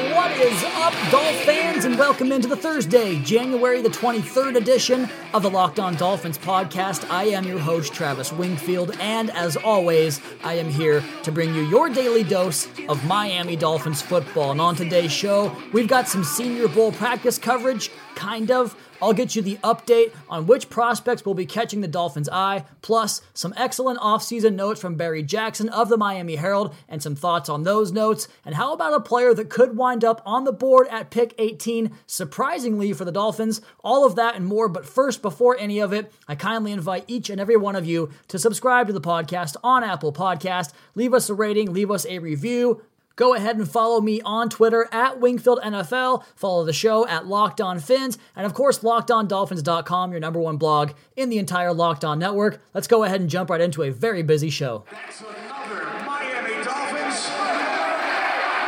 What 0.00 0.32
is 0.32 0.64
up, 0.64 0.94
Dolph 1.10 1.36
fans, 1.44 1.84
and 1.84 1.98
welcome 1.98 2.32
into 2.32 2.48
the 2.48 2.56
Thursday, 2.56 3.20
January 3.22 3.82
the 3.82 3.90
23rd 3.90 4.56
edition 4.56 5.06
of 5.34 5.42
the 5.42 5.50
Locked 5.50 5.78
On 5.78 5.94
Dolphins 5.94 6.38
podcast. 6.38 7.08
I 7.10 7.24
am 7.24 7.44
your 7.44 7.58
host, 7.58 7.92
Travis 7.92 8.32
Wingfield, 8.32 8.96
and 8.98 9.30
as 9.32 9.58
always, 9.58 10.22
I 10.42 10.54
am 10.54 10.70
here 10.70 11.04
to 11.22 11.30
bring 11.30 11.54
you 11.54 11.60
your 11.68 11.90
daily 11.90 12.24
dose 12.24 12.66
of 12.88 13.04
Miami 13.04 13.56
Dolphins 13.56 14.00
football. 14.00 14.52
And 14.52 14.60
on 14.60 14.74
today's 14.74 15.12
show, 15.12 15.54
we've 15.74 15.86
got 15.86 16.08
some 16.08 16.24
Senior 16.24 16.68
Bowl 16.68 16.92
practice 16.92 17.36
coverage, 17.36 17.90
kind 18.20 18.50
of. 18.50 18.76
I'll 19.00 19.14
get 19.14 19.34
you 19.34 19.40
the 19.40 19.56
update 19.64 20.12
on 20.28 20.46
which 20.46 20.68
prospects 20.68 21.24
will 21.24 21.32
be 21.32 21.46
catching 21.46 21.80
the 21.80 21.88
Dolphins' 21.88 22.28
eye, 22.28 22.66
plus 22.82 23.22
some 23.32 23.54
excellent 23.56 23.98
offseason 23.98 24.54
notes 24.54 24.78
from 24.78 24.96
Barry 24.96 25.22
Jackson 25.22 25.70
of 25.70 25.88
the 25.88 25.96
Miami 25.96 26.36
Herald 26.36 26.74
and 26.86 27.02
some 27.02 27.16
thoughts 27.16 27.48
on 27.48 27.62
those 27.62 27.92
notes. 27.92 28.28
And 28.44 28.54
how 28.54 28.74
about 28.74 28.92
a 28.92 29.00
player 29.00 29.32
that 29.32 29.48
could 29.48 29.74
wind 29.74 30.04
up 30.04 30.20
on 30.26 30.44
the 30.44 30.52
board 30.52 30.86
at 30.88 31.10
pick 31.10 31.34
18, 31.38 31.92
surprisingly 32.06 32.92
for 32.92 33.06
the 33.06 33.12
Dolphins? 33.12 33.62
All 33.82 34.04
of 34.04 34.16
that 34.16 34.36
and 34.36 34.44
more. 34.44 34.68
But 34.68 34.84
first, 34.84 35.22
before 35.22 35.56
any 35.58 35.78
of 35.78 35.94
it, 35.94 36.12
I 36.28 36.34
kindly 36.34 36.72
invite 36.72 37.04
each 37.06 37.30
and 37.30 37.40
every 37.40 37.56
one 37.56 37.76
of 37.76 37.86
you 37.86 38.10
to 38.28 38.38
subscribe 38.38 38.86
to 38.88 38.92
the 38.92 39.00
podcast 39.00 39.56
on 39.64 39.82
Apple 39.82 40.12
Podcast. 40.12 40.74
Leave 40.94 41.14
us 41.14 41.30
a 41.30 41.34
rating, 41.34 41.72
leave 41.72 41.90
us 41.90 42.04
a 42.04 42.18
review. 42.18 42.82
Go 43.20 43.34
ahead 43.34 43.58
and 43.58 43.70
follow 43.70 44.00
me 44.00 44.22
on 44.22 44.48
Twitter 44.48 44.88
at 44.90 45.20
Wingfield 45.20 45.60
NFL. 45.60 46.24
Follow 46.36 46.64
the 46.64 46.72
show 46.72 47.06
at 47.06 47.26
Locked 47.26 47.60
On 47.60 47.78
Fins. 47.78 48.16
And 48.34 48.46
of 48.46 48.54
course, 48.54 48.78
LockedOnDolphins.com, 48.78 50.10
your 50.10 50.20
number 50.20 50.40
one 50.40 50.56
blog 50.56 50.92
in 51.16 51.28
the 51.28 51.36
entire 51.36 51.74
Locked 51.74 52.02
On 52.02 52.18
network. 52.18 52.62
Let's 52.72 52.86
go 52.86 53.04
ahead 53.04 53.20
and 53.20 53.28
jump 53.28 53.50
right 53.50 53.60
into 53.60 53.82
a 53.82 53.90
very 53.90 54.22
busy 54.22 54.48
show. 54.48 54.86
That's 54.90 55.20
another 55.20 55.84
Miami 56.06 56.64
Dolphins. 56.64 57.26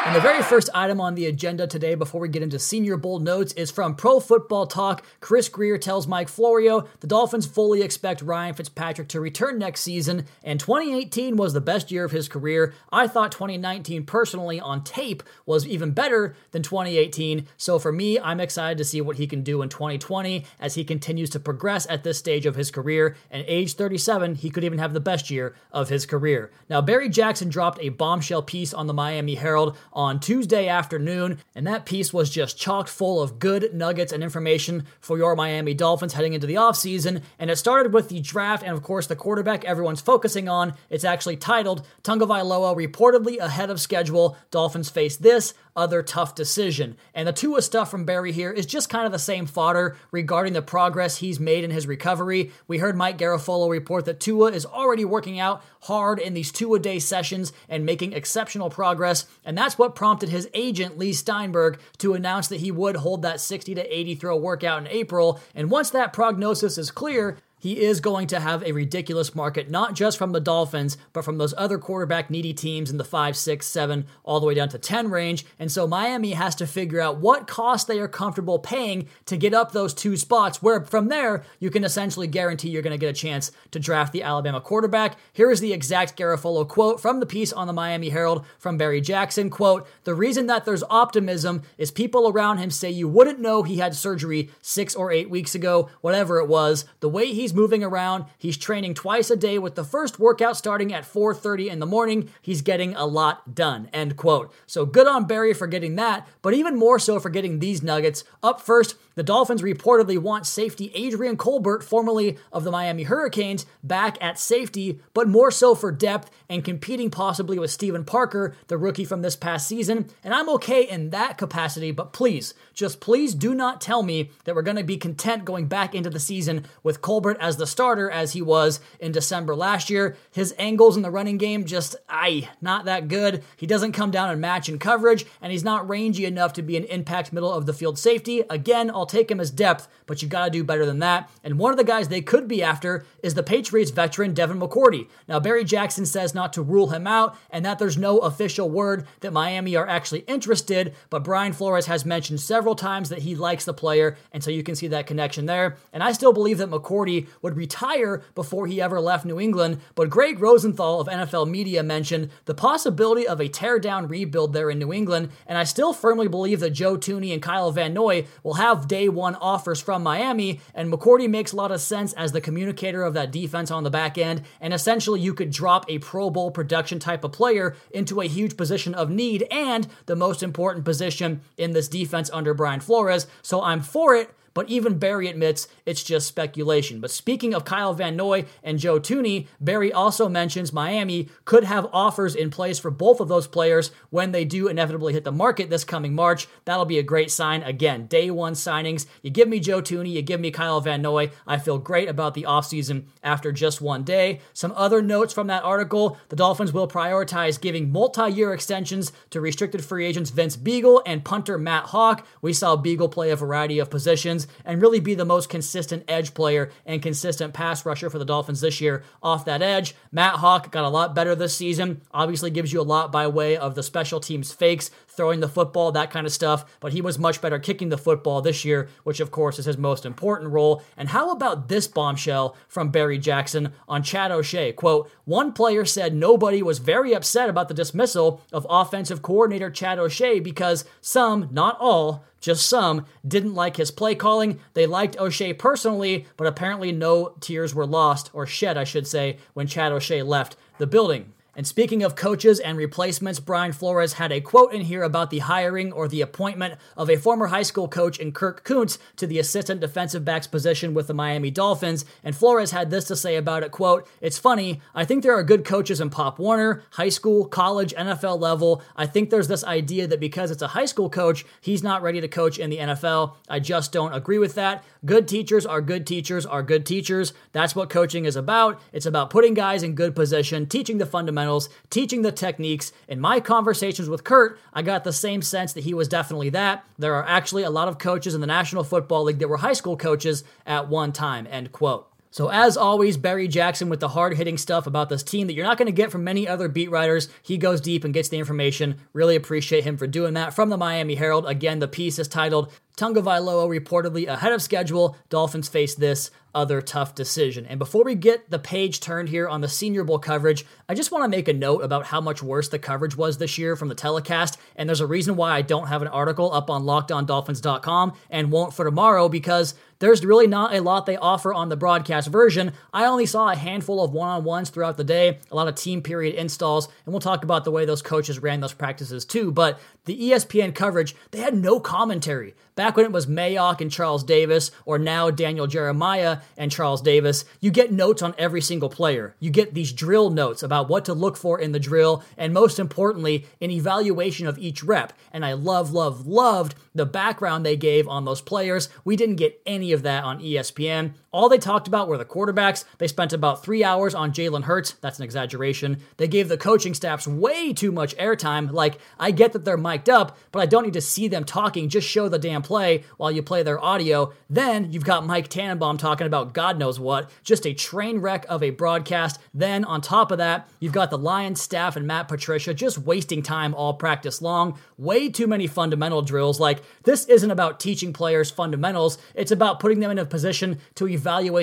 And 0.05 0.17
the 0.17 0.21
very 0.21 0.43
first 0.43 0.69
item 0.75 1.01
on 1.01 1.15
the 1.15 1.27
agenda 1.27 1.69
today, 1.69 1.95
before 1.95 2.21
we 2.21 2.29
get 2.29 2.43
into 2.43 2.59
Senior 2.59 2.97
Bowl 2.97 3.21
notes, 3.21 3.53
is 3.53 3.71
from 3.71 3.95
Pro 3.95 4.19
Football 4.19 4.67
Talk. 4.67 5.05
Chris 5.21 5.49
Grier 5.49 5.79
tells 5.79 6.09
Mike 6.09 6.29
Florio 6.29 6.89
the 6.99 7.07
Dolphins 7.07 7.47
fully 7.47 7.83
expect 7.83 8.21
Ryan 8.21 8.53
Fitzpatrick 8.53 9.07
to 9.09 9.21
return 9.21 9.61
next 9.61 9.83
season, 9.83 10.27
and 10.43 10.59
2018 10.59 11.37
was 11.37 11.53
the 11.53 11.61
best 11.61 11.93
year 11.93 12.05
of 12.05 12.11
his 12.11 12.29
career. 12.29 12.75
I 12.91 13.07
thought 13.07 13.31
2019, 13.31 14.05
personally, 14.05 14.59
on 14.59 14.83
tape, 14.83 15.23
was 15.47 15.69
even 15.69 15.93
better 15.93 16.35
than 16.51 16.65
2018. 16.65 17.47
So 17.57 17.79
for 17.79 17.93
me, 17.93 18.19
I'm 18.19 18.41
excited 18.41 18.79
to 18.79 18.85
see 18.85 19.01
what 19.01 19.19
he 19.19 19.29
can 19.29 19.45
do 19.45 19.63
in 19.63 19.69
2020 19.69 20.45
as 20.59 20.75
he 20.75 20.83
continues 20.83 21.31
to 21.31 21.41
progress 21.41 21.87
at 21.89 22.03
this 22.03 22.19
stage 22.19 22.45
of 22.45 22.57
his 22.57 22.73
career. 22.73 23.17
And 23.31 23.45
age 23.47 23.75
37, 23.75 24.35
he 24.35 24.51
could 24.51 24.65
even 24.65 24.81
have 24.81 24.95
the 24.95 25.01
best 25.01 25.31
year 25.31 25.55
of 25.71 25.91
his 25.91 26.07
career. 26.07 26.51
Now, 26.69 26.81
Barry 26.81 27.09
Jackson 27.09 27.49
dropped 27.49 27.79
a 27.81 27.91
bombshell 27.91 28.43
piece 28.43 28.75
on 28.75 28.89
the 28.89 28.95
Miami 28.95 29.37
Herald 29.37 29.77
on 29.93 30.21
Tuesday 30.21 30.69
afternoon, 30.69 31.39
and 31.55 31.67
that 31.67 31.87
piece 31.87 32.13
was 32.13 32.31
just 32.31 32.59
chocked 32.59 32.89
full 32.89 33.23
of 33.23 33.39
good 33.39 33.75
nuggets 33.75 34.13
and 34.13 34.23
information 34.23 34.87
for 35.01 35.19
your 35.19 35.37
Miami 35.37 35.75
Dolphins 35.75 36.15
heading 36.15 36.33
into 36.33 36.47
the 36.47 36.55
offseason. 36.55 37.23
And 37.39 37.51
it 37.51 37.57
started 37.57 37.93
with 37.93 38.09
the 38.09 38.21
draft 38.21 38.63
and, 38.63 38.73
of 38.73 38.83
course, 38.83 39.07
the 39.07 39.17
quarterback 39.17 39.65
everyone's 39.65 40.01
focusing 40.01 40.49
on. 40.49 40.75
It's 40.91 41.05
actually 41.05 41.37
titled 41.37 41.87
Tagovailoa 42.03 42.77
reportedly 42.77 43.39
ahead 43.39 43.71
of 43.71 43.81
schedule. 43.81 44.37
Dolphins 44.51 44.91
face 44.91 45.17
this 45.17 45.55
other 45.75 46.03
tough 46.03 46.35
decision. 46.35 46.97
And 47.15 47.27
the 47.27 47.33
Tua 47.33 47.63
stuff 47.63 47.91
from 47.91 48.05
Barry 48.05 48.33
here 48.33 48.51
is 48.51 48.67
just 48.67 48.89
kind 48.89 49.07
of 49.07 49.13
the 49.13 49.19
same 49.19 49.47
fodder 49.47 49.97
regarding 50.11 50.53
the 50.53 50.63
progress 50.63 51.17
he's 51.17 51.41
made 51.41 51.65
in 51.65 51.71
his 51.71 51.87
recovery. 51.87 52.53
We 52.67 52.79
heard 52.79 52.97
Mike 52.97 53.19
Garafolo 53.19 53.71
report 53.71 54.05
that 54.05 54.21
Tua 54.21 54.51
is 54.53 54.67
already 54.67 55.05
working 55.05 55.41
out 55.41 55.65
hard 55.83 56.19
in 56.19 56.35
these 56.35 56.53
two 56.53 56.75
a 56.75 56.79
day 56.79 56.99
sessions 56.99 57.53
and 57.69 57.87
making 57.87 58.13
exceptional 58.13 58.71
progress. 58.71 59.27
And 59.45 59.57
that's 59.57 59.79
what 59.79 59.95
prompted 59.95 60.29
his 60.29 60.49
agent, 60.55 60.99
Leigh 60.99 61.13
Steinberg, 61.13 61.81
to 61.99 62.15
announce 62.15 62.49
that 62.49 62.61
he 62.61 62.71
would 62.71 62.97
hold 62.97 63.23
that 63.23 63.41
60 63.41 63.75
to 63.75 63.99
80 63.99 64.15
throw 64.17 64.37
workout 64.37 64.83
in 64.83 64.89
April. 64.89 65.41
And 65.55 65.71
once 65.71 65.91
that 65.91 66.13
prognosis 66.13 66.79
is 66.79 66.91
clear, 66.91 67.39
he 67.63 67.81
is 67.81 68.01
going 68.01 68.27
to 68.27 68.41
have 68.41 68.65
a 68.65 68.73
ridiculous 68.73 69.37
market, 69.37 69.71
not 69.71 69.95
just 69.95 70.19
from 70.19 70.33
the 70.33 70.41
Dolphins, 70.41 70.97
but 71.13 71.25
from 71.25 71.39
those 71.39 71.55
other 71.57 71.79
quarterback 71.79 72.29
needy 72.29 72.53
teams 72.53 72.91
in 72.91 72.99
the 72.99 73.05
5, 73.05 73.37
6, 73.37 73.65
7, 73.65 74.05
all 74.25 74.41
the 74.41 74.47
way 74.47 74.55
down 74.55 74.69
to 74.71 74.79
10 74.79 75.11
range. 75.11 75.47
And 75.61 75.71
so 75.71 75.87
Miami 75.87 76.33
has 76.33 76.57
to 76.57 76.67
figure 76.67 77.01
out 77.01 77.19
what 77.19 77.47
cost 77.47 77.87
they 77.87 78.01
are 78.01 78.09
comfortable 78.09 78.59
paying 78.59 79.07
to 79.27 79.37
get 79.37 79.55
up 79.55 79.71
those 79.71 79.95
two 79.95 80.17
spots, 80.17 80.61
where 80.61 80.85
from 80.85 81.07
there, 81.07 81.45
you 81.61 81.71
can 81.71 81.85
essentially 81.85 82.27
guarantee 82.27 82.69
you're 82.69 82.83
going 82.83 82.91
to 82.91 82.99
get 82.99 83.11
a 83.11 83.13
chance 83.13 83.53
to 83.71 83.79
draft 83.79 84.13
the 84.13 84.25
Alabama 84.25 84.61
quarterback. 84.61 85.17
Here 85.33 85.53
is 85.53 85.61
the 85.61 85.73
exact 85.73 86.19
Garafolo 86.19 86.67
quote 86.67 87.01
from 87.01 87.21
the 87.21 87.27
piece 87.27 87.53
on 87.53 87.69
the 87.69 87.73
Miami 87.73 88.09
Herald 88.09 88.45
from 88.59 88.77
Barry 88.77 89.01
Jackson. 89.01 89.51
Quote, 89.51 89.87
the 90.03 90.17
reason 90.17 90.49
that 90.49 90.65
there's 90.65 90.83
optimism 90.91 91.63
is 91.79 91.93
people 91.93 92.29
around 92.29 92.59
him 92.59 92.73
say 92.73 92.91
you 92.91 93.07
wouldn't 93.07 93.39
know 93.39 93.63
he 93.63 93.77
had 93.77 93.95
surgery 93.95 94.51
six 94.61 94.97
or 94.97 95.13
eight 95.13 95.31
weeks 95.31 95.55
ago, 95.55 95.89
whatever 96.01 96.39
it 96.39 96.49
was. 96.49 96.87
The 96.99 97.09
way 97.09 97.33
he's 97.33 97.52
moving 97.55 97.85
around, 97.85 98.25
he's 98.39 98.57
training 98.57 98.95
twice 98.95 99.31
a 99.31 99.37
day 99.37 99.59
with 99.59 99.75
the 99.75 99.85
first 99.85 100.19
workout 100.19 100.57
starting 100.57 100.93
at 100.93 101.05
4:30 101.05 101.69
in 101.69 101.79
the 101.79 101.87
morning. 101.87 102.31
He's 102.41 102.63
getting 102.63 102.95
a 102.95 103.07
lot 103.07 103.55
done. 103.55 103.89
End 103.93 104.17
quote. 104.17 104.53
So 104.67 104.87
good 104.87 105.07
on 105.07 105.27
Barry 105.27 105.55
for 105.55 105.67
getting 105.67 105.97
that, 105.97 106.27
but 106.41 106.55
even 106.55 106.79
more 106.79 106.99
so 106.99 107.19
for 107.21 107.31
getting 107.31 107.59
these 107.59 107.83
nuggets. 107.83 108.25
Up 108.43 108.61
first, 108.61 108.97
the 109.15 109.23
Dolphins 109.23 109.63
reportedly 109.63 110.19
want 110.19 110.47
safety 110.47 110.91
Adrian 110.95 111.37
Colbert, 111.37 111.83
formerly 111.85 112.39
of 112.53 112.65
the 112.65 112.71
Miami 112.71 113.03
Hurricanes, 113.03 113.67
back 113.83 114.17
at 114.23 114.39
safety, 114.39 115.01
but 115.13 115.29
more 115.29 115.51
so 115.51 115.75
for 115.75 115.93
depth 115.93 116.31
and 116.49 116.65
competing 116.65 117.11
possibly 117.11 117.59
with 117.59 117.71
Steven 117.71 118.05
Parker, 118.05 118.55
the 118.69 118.79
rookie 118.79 119.05
from 119.05 119.23
this 119.23 119.37
past 119.37 119.67
season. 119.67 120.07
And 120.25 120.33
I'm 120.35 120.49
okay 120.51 120.83
in 120.83 121.11
that 121.11 121.39
capacity, 121.39 121.91
but 121.91 122.13
please, 122.13 122.55
just 122.73 123.01
please 123.01 123.35
do 123.35 123.55
not 123.55 123.81
tell 123.81 124.03
me 124.03 124.31
that 124.45 124.55
we're 124.55 124.63
going 124.63 124.77
to 124.77 124.85
be 124.85 124.97
content 124.97 125.45
going 125.45 125.67
back 125.67 125.95
into 125.95 126.11
the 126.11 126.21
season 126.21 126.65
with 126.83 127.03
Colbert 127.03 127.37
as 127.43 127.57
the 127.57 127.67
starter 127.67 128.09
as 128.09 128.33
he 128.33 128.41
was 128.41 128.81
in 129.01 129.11
December 129.11 129.55
last 129.55 129.91
year. 129.91 130.17
His 130.31 130.55
angles 130.59 130.97
in 130.97 131.03
the 131.03 131.11
running 131.11 131.39
game 131.39 131.65
just, 131.65 131.97
aye, 132.09 132.49
not 132.61 132.85
that 132.85 133.09
good. 133.09 133.43
He 133.57 133.67
doesn't 133.67 133.93
come 133.93 134.13
down 134.13 134.31
and 134.31 134.41
match 134.41 134.69
in 134.69 134.79
coverage, 134.79 135.27
and 135.43 135.51
he's 135.51 135.65
not 135.65 135.87
rangy 135.89 136.25
enough 136.25 136.53
to 136.55 136.63
be 136.63 136.77
an 136.77 136.85
impact 136.85 137.33
middle 137.33 137.53
of 137.53 137.67
the 137.67 137.75
field 137.75 137.99
safety. 137.99 138.45
Again, 138.49 138.91
I'll 138.91 139.07
take 139.07 139.29
him 139.29 139.41
as 139.41 139.51
depth, 139.51 139.89
but 140.07 140.23
you 140.23 140.29
got 140.29 140.45
to 140.45 140.51
do 140.51 140.63
better 140.63 140.87
than 140.87 141.01
that. 141.01 141.29
And 141.43 141.59
one 141.59 141.73
of 141.73 141.79
the 141.79 141.85
guys 141.85 142.07
they 142.07 142.23
could 142.23 142.47
be 142.47 142.63
after 142.63 143.05
is 143.25 143.35
the 143.35 143.43
Patriots 143.43 143.91
veteran 143.91 144.35
Devin 144.35 144.61
McCourty. 144.61 145.09
Now, 145.27 145.41
Barry 145.41 145.65
Jackson 145.65 146.07
says 146.07 146.35
not 146.35 146.53
to 146.53 146.63
rule 146.63 146.91
him 146.91 147.09
out 147.09 147.37
and 147.51 147.65
that 147.65 147.81
there's 147.81 147.99
no 147.99 148.19
official 148.19 148.71
word 148.71 149.05
that 149.21 149.33
Miami 149.33 149.75
are 149.75 149.89
actually 149.89 150.21
interested, 150.21 150.95
but 151.11 151.25
Brian 151.25 151.53
Flores 151.53 151.87
has 151.87 152.05
mentioned 152.05 152.41
several 152.41 152.77
times 152.77 153.09
that 153.09 153.23
he 153.23 153.35
likes 153.35 153.65
the 153.65 153.75
player, 153.75 154.17
and 154.31 154.45
so 154.45 154.51
you 154.53 154.63
can 154.63 154.77
see 154.77 154.87
that 154.87 155.09
connection 155.09 155.47
there. 155.47 155.77
And 155.93 156.05
I 156.05 156.13
still 156.13 156.33
believe 156.33 156.59
that 156.59 156.71
McCourty 156.71 157.27
would 157.41 157.57
retire 157.57 158.23
before 158.35 158.67
he 158.67 158.81
ever 158.81 159.01
left 159.01 159.25
New 159.25 159.41
England, 159.41 159.81
but 159.95 160.11
Gregg 160.11 160.41
Rosenthal 160.41 161.01
of 161.01 161.09
NFL 161.09 161.49
Media 161.49 161.83
mentioned 161.83 162.31
the 162.45 162.55
possibility 162.55 163.27
of 163.27 163.41
a 163.41 163.49
tear-down 163.49 164.09
rebuild 164.09 164.53
there 164.53 164.71
in 164.71 164.79
New 164.79 164.93
England, 164.93 165.31
and 165.47 165.57
I 165.57 165.65
still 165.65 165.93
firmly 165.93 166.29
believe 166.29 166.61
that 166.61 166.71
Joe 166.71 166.97
Thuney 166.97 167.33
and 167.33 167.43
Kyle 167.43 167.71
Van 167.71 167.95
Noy 167.95 168.27
will 168.43 168.55
have 168.55 168.89
day 168.89 169.09
one 169.09 169.35
offers 169.37 169.81
from 169.81 170.03
Miami, 170.03 170.61
and 170.75 170.93
McCourty 170.93 171.29
makes 171.29 171.53
a 171.53 171.57
lot 171.57 171.73
of 171.73 171.81
sense 171.81 172.13
as 172.15 172.33
the 172.33 172.41
communicator 172.41 173.03
of 173.03 173.15
that 173.15 173.31
defense 173.31 173.71
on 173.71 173.85
the 173.85 173.91
back 173.91 174.19
end, 174.19 174.43
and 174.61 174.75
essentially 174.75 175.21
you 175.21 175.35
could 175.35 175.51
drop 175.51 175.85
a 175.89 175.99
Pro 175.99 176.31
Bowl 176.31 176.51
production 176.51 176.99
type 176.99 177.25
of 177.25 177.33
player 177.33 177.77
into 177.91 178.21
a 178.21 178.27
huge 178.27 178.57
position 178.57 178.95
of 178.95 179.11
need 179.11 179.47
and 179.51 179.89
the 180.07 180.17
most 180.17 180.43
important 180.43 180.85
position 180.85 181.41
in 181.57 181.73
this 181.73 181.89
defense 181.89 182.31
under 182.33 182.55
Brian 182.55 182.81
Flores. 182.81 183.27
So 183.43 183.63
I'm 183.63 183.81
for 183.81 184.15
it, 184.15 184.35
but 184.55 184.69
even 184.69 184.99
Barry 184.99 185.29
admits 185.29 185.69
it's 185.87 186.03
just 186.03 186.27
speculation. 186.27 187.01
But 187.01 187.11
speaking 187.11 187.55
of 187.55 187.65
Kyle 187.65 187.95
Van 187.95 188.17
Noy 188.17 188.45
and 188.63 188.79
Joe 188.79 189.01
Thuney, 189.01 189.47
Barry 189.61 189.93
also 189.93 190.29
mentions 190.29 190.73
Miami 190.73 191.29
could 191.45 191.65
have 191.65 191.89
offers 191.93 192.35
in 192.35 192.51
place 192.51 192.79
for 192.79 192.91
both 192.91 193.21
of 193.21 193.29
those 193.29 193.47
players 193.47 193.91
when 194.11 194.33
they 194.33 194.45
do 194.45 194.69
inevitably 194.69 195.13
hit 195.13 195.25
the 195.25 195.33
market 195.33 195.71
this 195.71 195.85
coming 195.85 196.15
March. 196.15 196.49
That'll 196.65 196.85
be 196.85 196.99
a 196.99 197.03
great 197.03 197.31
sign. 197.31 197.63
Again, 197.63 198.07
day 198.07 198.31
one 198.31 198.55
signings. 198.55 199.07
You 199.23 199.31
give 199.31 199.49
me 199.49 199.61
Joe 199.61 199.81
Thuney, 199.81 200.13
you 200.13 200.23
give 200.23 200.41
me 200.41 200.51
Kyle 200.51 200.81
Van 200.81 201.03
Noy. 201.03 201.31
I 201.47 201.59
feel 201.59 201.79
great 201.79 202.09
about 202.09 202.35
the 202.35 202.45
offseason 202.45 203.05
after 203.23 203.53
just 203.53 203.81
one 203.81 204.05
day. 204.05 204.41
Some 204.53 204.73
other 204.77 205.03
notes 205.03 205.33
from 205.33 205.47
that 205.49 205.65
article 205.65 206.19
the 206.29 206.37
Dolphins 206.37 206.73
will 206.73 206.89
prioritize 206.89 207.61
giving 207.61 207.91
multi 207.91 208.31
year 208.31 208.53
extensions 208.53 209.13
to 209.31 209.41
restricted 209.41 209.85
free 209.85 210.07
agents 210.07 210.31
Vince 210.31 210.57
Biegel 210.57 211.03
and 211.07 211.25
punter 211.25 211.59
Matt 211.59 211.87
Haack. 211.87 212.25
We 212.41 212.53
saw 212.53 212.77
Biegel 212.77 213.11
play 213.11 213.31
a 213.31 213.37
variety 213.37 213.79
of 213.79 213.91
positions 213.91 214.42
and 214.65 214.83
really 214.83 215.01
be 215.01 215.15
the 215.15 215.25
most 215.25 215.49
consistent 215.49 216.05
edge 216.09 216.35
player 216.35 216.71
and 216.87 217.03
consistent 217.03 217.55
pass 217.55 217.85
rusher 217.85 218.11
for 218.11 218.19
the 218.19 218.25
Dolphins 218.25 218.61
this 218.61 218.81
year 218.81 219.03
off 219.23 219.45
that 219.45 219.63
edge. 219.63 219.95
Matt 220.11 220.37
Haack 220.37 220.71
got 220.71 220.85
a 220.85 220.89
lot 220.89 221.15
better 221.15 221.35
this 221.35 221.57
season. 221.57 222.03
Obviously, 222.13 222.51
gives 222.51 222.73
you 222.73 222.81
a 222.81 222.83
lot 222.83 223.13
by 223.13 223.27
way 223.27 223.57
of 223.57 223.75
the 223.75 223.83
special 223.83 224.21
teams 224.21 224.53
fakes, 224.53 224.91
throwing 225.09 225.41
the 225.41 225.49
football, 225.49 225.93
that 225.93 226.11
kind 226.11 226.27
of 226.27 226.33
stuff, 226.33 226.79
but 226.81 226.93
he 226.93 227.01
was 227.01 227.19
much 227.19 227.41
better 227.41 227.59
kicking 227.59 227.91
the 227.91 227.99
football 227.99 228.41
this 228.41 228.65
year, 228.65 228.89
which 229.05 229.21
of 229.21 229.31
course 229.31 229.59
is 229.59 229.67
his 229.67 229.79
most 229.79 230.07
important 230.07 230.51
role. 230.51 230.83
And 230.97 231.11
how 231.11 231.31
about 231.31 231.69
this 231.69 231.87
bombshell 231.87 232.57
from 232.69 232.91
Barry 232.91 233.19
Jackson 233.19 233.73
on 233.89 234.03
Chad 234.03 234.31
O'Shea? 234.31 234.73
Quote, 234.73 235.11
one 235.25 235.53
player 235.53 235.85
said 235.85 236.15
nobody 236.15 236.63
was 236.63 236.79
very 236.79 237.13
upset 237.13 237.49
about 237.49 237.69
the 237.69 237.75
dismissal 237.75 238.41
of 238.53 238.67
offensive 238.69 239.23
coordinator 239.23 239.71
Chad 239.71 239.99
O'Shea 239.99 240.41
because 240.41 240.85
some, 241.01 241.49
not 241.51 241.77
all, 241.79 242.25
just 242.43 242.67
some, 242.67 243.07
didn't 243.27 243.55
like 243.55 243.77
his 243.77 243.91
play 243.91 244.15
calling. 244.15 244.61
They 244.75 244.85
liked 244.85 245.19
O'Shea 245.19 245.55
personally, 245.55 246.27
but 246.37 246.47
apparently 246.47 246.93
no 246.93 247.35
tears 247.41 247.75
were 247.75 247.87
lost, 247.87 248.29
or 248.35 248.47
shed, 248.47 248.77
I 248.77 248.85
should 248.85 249.07
say, 249.07 249.39
when 249.55 249.67
Chad 249.67 249.93
O'Shea 249.93 250.23
left 250.23 250.57
the 250.77 250.87
building. 250.87 251.33
And 251.55 251.67
speaking 251.67 252.03
of 252.03 252.17
coaches 252.17 252.61
and 252.61 252.79
replacements, 252.79 253.39
Brian 253.39 253.73
Flores 253.73 254.15
had 254.15 254.33
a 254.33 254.41
quote 254.41 254.73
in 254.73 254.81
here 254.83 255.03
about 255.03 255.29
the 255.29 255.41
hiring 255.41 255.93
or 255.93 256.09
the 256.09 256.23
appointment 256.23 256.79
of 256.97 257.11
a 257.11 257.17
former 257.17 257.49
high 257.49 257.63
school 257.63 257.89
coach 257.89 258.19
in 258.19 258.33
Kirk 258.33 258.65
Koontz 258.65 258.99
to 259.17 259.27
the 259.27 259.39
assistant 259.39 259.81
defensive 259.81 260.25
backs 260.25 260.47
position 260.47 260.95
with 260.95 261.09
the 261.09 261.15
Miami 261.15 261.51
Dolphins. 261.51 262.07
And 262.25 262.35
Flores 262.35 262.71
had 262.71 262.91
this 262.91 263.05
to 263.05 263.17
say 263.17 263.37
about 263.37 263.63
it, 263.63 263.71
quote, 263.71 264.09
It's 264.23 264.39
funny, 264.39 264.81
I 264.95 265.05
think 265.05 265.23
there 265.23 265.37
are 265.37 265.43
good 265.43 265.65
coaches 265.65 266.01
in 266.01 266.09
Pop 266.09 266.39
Warner, 266.39 266.85
high 266.93 267.11
school, 267.11 267.45
college, 267.45 267.93
NFL 267.95 268.41
level. 268.41 268.83
I 268.97 269.05
think 269.05 269.29
there's 269.29 269.49
this 269.49 269.65
idea 269.65 270.07
that 270.07 270.21
because 270.21 270.51
it's 270.51 270.63
a 270.63 270.69
high 270.69 270.87
school 270.87 271.11
coach, 271.11 271.45
he's 271.61 271.83
not 271.83 272.01
ready 272.01 272.23
to 272.23 272.29
coach 272.29 272.59
in 272.59 272.71
the 272.71 272.79
NFL. 272.79 273.35
I 273.49 273.61
just 273.61 273.93
don't 273.93 274.15
agree 274.15 274.39
with 274.39 274.55
that. 274.55 274.85
Good 275.05 275.29
teachers 275.29 275.67
are 275.67 275.83
good 275.83 276.07
teachers 276.07 276.47
are 276.47 276.63
good 276.63 276.87
teachers. 276.87 277.35
That's 277.53 277.77
what 277.77 277.91
coaching 277.91 278.25
is 278.25 278.37
about. 278.37 278.81
It's 278.93 279.05
about 279.05 279.31
putting 279.31 279.53
guys 279.53 279.83
in 279.83 279.95
good 279.95 280.15
position, 280.15 280.67
teaching 280.67 280.99
the 280.99 281.07
fundamentals, 281.07 281.42
teaching 281.91 282.23
the 282.23 282.33
techniques. 282.33 282.93
In 283.09 283.21
my 283.21 283.41
conversations 283.41 284.09
with 284.09 284.25
Kurt, 284.25 284.59
I 284.73 284.83
got 284.83 285.05
the 285.05 285.13
same 285.13 285.43
sense 285.43 285.73
that 285.73 285.85
he 285.85 285.95
was 285.95 286.09
definitely 286.09 286.51
that. 286.51 286.85
There 286.99 287.15
are 287.15 287.27
actually 287.27 287.63
a 287.63 287.71
lot 287.71 287.89
of 287.89 287.99
coaches 287.99 288.35
in 288.35 288.41
the 288.41 288.47
National 288.47 288.85
Football 288.85 289.25
League 289.25 289.39
that 289.39 289.49
were 289.49 289.59
high 289.59 289.73
school 289.73 289.97
coaches 289.97 290.45
at 290.67 290.89
one 290.89 291.13
time. 291.13 291.47
End 291.51 291.73
quote. 291.73 292.09
So, 292.33 292.49
as 292.49 292.79
always, 292.79 293.19
Barry 293.19 293.47
Jackson 293.47 293.91
with 293.91 294.01
the 294.01 294.09
hard 294.09 294.39
hitting 294.39 294.57
stuff 294.57 294.87
about 294.87 295.11
this 295.11 295.23
team 295.23 295.49
that 295.49 295.53
you're 295.53 295.67
not 295.67 295.77
going 295.77 295.85
to 295.85 295.93
get 295.93 296.11
from 296.11 296.25
many 296.25 296.49
other 296.49 296.67
beat 296.67 296.91
writers. 296.91 297.29
He 297.43 297.59
goes 297.59 297.79
deep 297.79 298.05
and 298.05 298.15
gets 298.15 298.31
the 298.31 298.39
information. 298.39 299.01
Really 299.13 299.37
appreciate 299.37 299.85
him 299.85 299.99
for 299.99 300.07
doing 300.07 300.33
that. 300.33 300.55
From 300.55 300.71
the 300.71 300.79
Miami 300.79 301.15
Herald, 301.15 301.45
again, 301.47 301.81
the 301.81 301.89
piece 301.89 302.19
is 302.19 302.29
titled 302.29 302.73
Tagovailoa 302.97 303.81
reportedly 303.81 304.27
ahead 304.27 304.53
of 304.53 304.63
schedule. 304.63 305.17
Dolphins 305.29 305.69
face 305.69 305.95
this 305.95 306.31
other 306.55 306.83
tough 306.83 307.15
decision. 307.15 307.65
And 307.67 307.79
before 307.79 308.05
we 308.05 308.15
get 308.15 308.51
the 308.51 308.59
page 308.59 309.01
turned 309.01 309.31
here 309.31 309.49
on 309.49 309.63
the 309.63 309.69
Senior 309.69 310.05
Bowl 310.05 310.19
coverage, 310.19 310.67
I 310.89 310.95
just 310.95 311.11
want 311.11 311.25
to 311.25 311.29
make 311.29 311.49
a 311.49 311.53
note 311.53 311.83
about 311.83 312.07
how 312.07 312.21
much 312.21 312.43
worse 312.43 312.69
the 312.69 312.79
coverage 312.79 313.17
was 313.17 313.39
this 313.39 313.57
year 313.57 313.75
from 313.75 313.89
the 313.89 313.95
telecast. 313.95 314.59
And 314.77 314.89
there's 314.89 315.01
a 315.01 315.07
reason 315.07 315.37
why 315.37 315.53
I 315.53 315.63
don't 315.63 315.87
have 315.87 316.03
an 316.03 316.09
article 316.09 316.53
up 316.53 316.69
on 316.69 316.85
lockedondolphins.com 316.85 318.13
and 318.31 318.53
won't 318.53 318.75
for 318.75 318.85
tomorrow 318.85 319.29
because 319.29 319.75
there's 320.03 320.25
really 320.25 320.49
not 320.49 320.75
a 320.75 320.81
lot 320.81 321.07
they 321.07 321.17
offer 321.17 321.55
on 321.55 321.69
the 321.69 321.77
broadcast 321.77 322.29
version. 322.29 322.73
I 322.93 323.07
only 323.07 323.25
saw 323.25 323.51
a 323.51 323.57
handful 323.57 324.03
of 324.03 324.13
one 324.13 324.29
on 324.29 324.43
ones 324.43 324.69
throughout 324.69 324.97
the 324.97 325.05
day, 325.05 325.39
a 325.51 325.55
lot 325.55 325.69
of 325.69 325.77
team 325.77 326.03
period 326.03 326.35
installs, 326.35 326.89
and 327.07 327.13
we'll 327.13 327.21
talk 327.21 327.45
about 327.45 327.65
the 327.65 327.71
way 327.71 327.85
those 327.85 328.03
coaches 328.03 328.41
ran 328.41 328.59
those 328.59 328.73
practices 328.73 329.25
too. 329.25 329.53
But 329.53 329.79
the 330.05 330.31
ESPN 330.31 330.75
coverage, 330.75 331.15
they 331.31 331.39
had 331.39 331.55
no 331.55 331.79
commentary. 331.79 332.55
Back 332.75 332.97
when 332.97 333.05
it 333.05 333.13
was 333.13 333.27
Mayock 333.27 333.81
and 333.81 333.91
Charles 333.91 334.25
Davis, 334.25 334.71
or 334.85 334.99
now 334.99 335.31
Daniel 335.31 335.67
Jeremiah 335.67 336.39
and 336.57 336.73
Charles 336.73 337.03
Davis, 337.03 337.45
you 337.61 337.71
get 337.71 337.93
notes 337.93 338.23
on 338.23 338.35
every 338.39 338.61
single 338.61 338.89
player. 338.89 339.37
You 339.39 339.51
get 339.51 339.75
these 339.75 339.93
drill 339.93 340.31
notes 340.31 340.63
about 340.63 340.89
what 340.89 341.05
to 341.05 341.15
look 341.15 341.37
for 341.37 341.61
in 341.61 341.73
the 341.73 341.79
drill, 341.79 342.25
and 342.37 342.53
most 342.53 342.79
importantly, 342.79 343.47
an 343.61 343.71
evaluation 343.71 344.47
of 344.47 344.59
each 344.59 344.83
rep. 344.83 345.13
And 345.33 345.45
I 345.45 345.53
love, 345.53 345.93
love, 345.93 346.27
loved 346.27 346.75
the 346.95 347.07
background 347.07 347.65
they 347.65 347.77
gave 347.77 348.09
on 348.09 348.25
those 348.25 348.41
players. 348.41 348.89
We 349.05 349.17
didn't 349.17 349.37
get 349.37 349.61
any 349.67 349.93
of 349.93 350.03
that 350.03 350.25
on 350.25 350.41
ESPN. 350.41 351.13
All 351.33 351.49
they 351.49 351.57
talked 351.57 351.89
about 351.89 352.09
were 352.09 352.19
the 352.19 352.27
quarterbacks. 352.27 352.85
They 352.99 353.09
spent 353.09 353.33
about 353.33 353.65
three 353.65 353.83
hours 353.83 354.15
on 354.15 354.33
Jalen 354.33 354.65
Hurts. 354.65 354.93
That's 355.01 355.19
an 355.19 355.25
exaggeration. 355.25 356.03
They 356.19 356.29
gave 356.29 356.51
the 356.51 356.59
coaching 356.59 356.93
staffs 356.93 357.27
way 357.27 357.73
too 357.73 357.91
much 357.91 358.15
airtime. 358.19 358.71
Like, 358.71 358.99
I 359.19 359.31
get 359.31 359.55
that 359.55 359.65
they're 359.65 359.79
mic'd 359.79 360.11
up, 360.11 360.37
but 360.51 360.61
I 360.61 360.67
don't 360.67 360.85
need 360.85 360.93
to 360.93 361.01
see 361.01 361.29
them 361.29 361.45
talking. 361.45 361.89
Just 361.89 362.07
show 362.07 362.29
the 362.29 362.39
damn 362.39 362.61
play 362.61 363.05
while 363.17 363.31
you 363.31 363.43
play 363.43 363.63
their 363.63 363.83
audio. 363.83 364.35
Then 364.51 364.93
you've 364.93 365.07
got 365.07 365.25
Mike 365.25 365.49
Tannenbaum 365.49 365.97
talking 365.97 366.27
about 366.27 366.53
God 366.53 366.79
knows 366.79 367.01
what. 367.01 367.31
Just 367.43 367.67
a 367.67 367.73
train 367.73 368.19
wreck 368.19 368.45
of 368.51 368.63
a 368.63 368.69
broadcast. 368.69 369.41
Then 369.55 369.87
on 369.87 370.03
top 370.03 370.33
of 370.33 370.39
that, 370.39 370.69
you've 370.81 370.93
got 370.93 371.09
the 371.09 371.17
Lions 371.17 371.63
staff 371.63 371.97
and 371.97 372.07
Matt 372.07 372.29
Patricia 372.29 372.75
just 372.75 372.99
wasting 372.99 373.43
time 373.43 373.75
all 373.75 373.95
practice 373.95 374.43
long. 374.43 374.79
Way 374.99 375.31
too 375.31 375.47
many 375.47 375.67
fundamental 375.67 376.21
drills. 376.21 376.61
Like, 376.61 376.83
this 377.05 377.25
isn't 377.25 377.51
about 377.51 377.81
teaching 377.81 378.13
players 378.13 378.51
fundamentals, 378.51 379.17
it's 379.35 379.51
about 379.51 379.81
putting 379.81 380.01
them 380.01 380.11
in 380.11 380.19
a 380.19 380.27
position 380.27 380.79
to 380.97 381.07